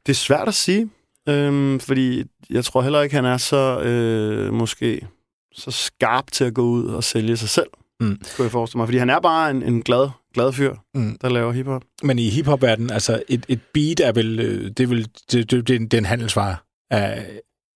[0.06, 0.90] Det er svært at sige,
[1.30, 5.08] øh, fordi jeg tror heller ikke, han er så øh, måske
[5.54, 7.70] så skarp til at gå ud og sælge sig selv,
[8.00, 8.18] mm.
[8.36, 8.88] kunne jeg forestille mig.
[8.88, 11.18] Fordi han er bare en, en glad, glad fyr, mm.
[11.22, 11.82] der laver hiphop.
[12.04, 15.68] Men i hiphop-verdenen, altså et, et beat er vel, øh, det er vel, det, det,
[15.68, 16.56] det, det er en handelsvare
[16.92, 17.26] af,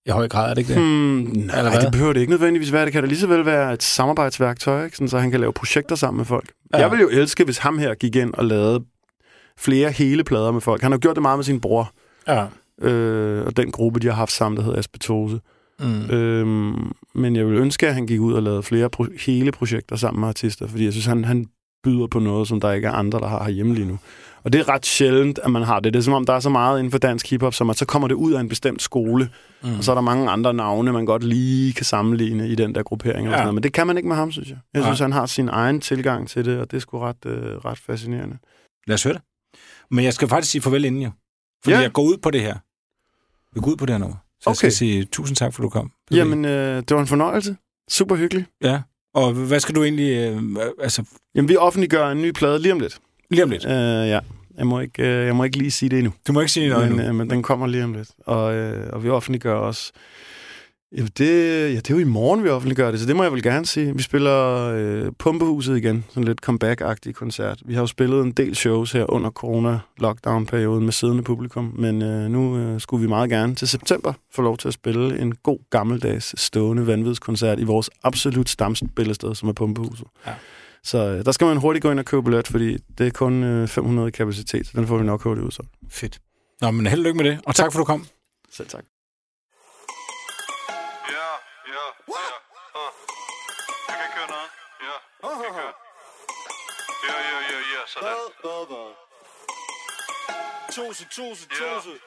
[0.05, 0.82] i høj grad, er det ikke det?
[0.82, 2.86] Hmm, nej, Eller det behøver det ikke nødvendigvis være.
[2.86, 4.97] Det kan da lige så vel være et samarbejdsværktøj, ikke?
[4.97, 6.51] Sådan, så han kan lave projekter sammen med folk.
[6.74, 6.80] Ja.
[6.80, 8.84] Jeg vil jo elske, hvis ham her gik ind og lavede
[9.57, 10.82] flere hele plader med folk.
[10.82, 11.91] Han har gjort det meget med sin bror.
[12.28, 12.45] Ja.
[12.82, 15.36] Øh, og den gruppe, de har haft sammen, der hedder Asbetose.
[15.36, 15.41] Mm.
[16.11, 19.95] Øhm, men jeg vil ønske, at han gik ud og lavede flere pro- hele projekter
[19.95, 21.47] sammen med artister, fordi jeg synes, han, han
[21.84, 23.99] byder på noget, som der ikke er andre, der har herhjemme lige nu.
[24.43, 25.93] Og det er ret sjældent, at man har det.
[25.93, 27.86] Det er som om, der er så meget inden for dansk hiphop, som at så
[27.86, 29.30] kommer det ud af en bestemt skole,
[29.63, 29.78] mm.
[29.78, 32.84] og så er der mange andre navne, man godt lige kan sammenligne i den der
[32.84, 33.19] gruppering.
[33.19, 33.23] Ja.
[33.23, 33.53] Eller sådan noget.
[33.53, 34.57] Men det kan man ikke med ham, synes jeg.
[34.73, 35.03] Jeg synes, ja.
[35.03, 38.38] han har sin egen tilgang til det, og det er sgu ret, øh, ret fascinerende.
[38.88, 39.21] Lad os høre det.
[39.91, 41.11] Men jeg skal faktisk sige farvel inden jo.
[41.63, 41.82] Fordi ja.
[41.82, 42.55] jeg går ud på det her.
[43.55, 44.17] Vi går ud på det her nummer.
[44.48, 44.50] Okay.
[44.50, 45.91] jeg skal sige tusind tak, for du kom.
[46.12, 47.56] Jamen, øh, det var en fornøjelse.
[47.89, 48.45] Super hyggeligt.
[48.64, 48.82] Ja.
[49.14, 50.18] Og hvad skal du egentlig...
[50.18, 50.41] Øh,
[50.82, 51.04] altså...
[51.36, 53.00] Jamen, vi offentliggør en ny plade lige om lidt.
[53.32, 53.66] Lige om lidt?
[53.66, 53.72] Øh,
[54.10, 54.20] ja.
[54.58, 56.14] Jeg må, ikke, øh, jeg må ikke lige sige det endnu.
[56.28, 57.04] Du må ikke sige men, endnu?
[57.04, 58.10] Øh, men den kommer lige om lidt.
[58.26, 59.91] Og, øh, og vi offentliggør også...
[60.91, 61.29] Ja det,
[61.73, 63.65] ja, det er jo i morgen, vi offentliggør det, så det må jeg vel gerne
[63.65, 63.95] sige.
[63.95, 67.61] Vi spiller øh, Pumpehuset igen, sådan lidt comeback-agtig koncert.
[67.65, 72.29] Vi har jo spillet en del shows her under corona-lockdown-perioden med siddende publikum, men øh,
[72.29, 75.59] nu øh, skulle vi meget gerne til september få lov til at spille en god
[75.69, 80.07] gammeldags stående vanvidskoncert i vores absolut stamspillested, som er Pumpehuset.
[80.27, 80.33] Ja.
[80.83, 83.43] Så øh, der skal man hurtigt gå ind og købe billet, fordi det er kun
[83.43, 85.63] øh, 500 kapacitet, så den får vi nok hurtigt ud så.
[85.89, 86.19] Fedt.
[86.61, 88.05] Nå, men held og lykke med det, og tak, for, at du kom.
[88.51, 88.83] Selv tak.
[97.07, 98.18] Ja, ja, ja, ja, sådan.
[100.76, 101.99] Tose, tose, tose.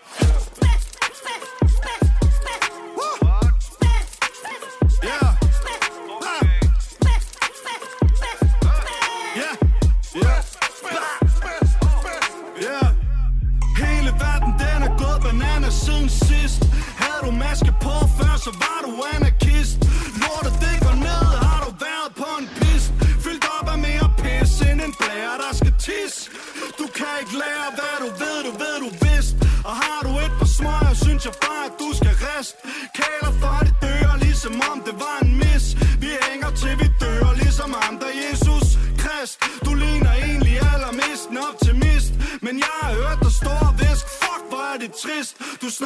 [15.23, 16.65] Bananas siden sidst.
[16.99, 19.40] Havde du maske på før, så var du anarkist.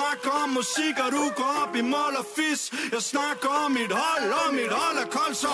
[0.05, 2.73] Snakker om musik, og du går op i mål og fis.
[2.93, 5.53] Jeg snakker om mit hold, og mit hold er koldt så.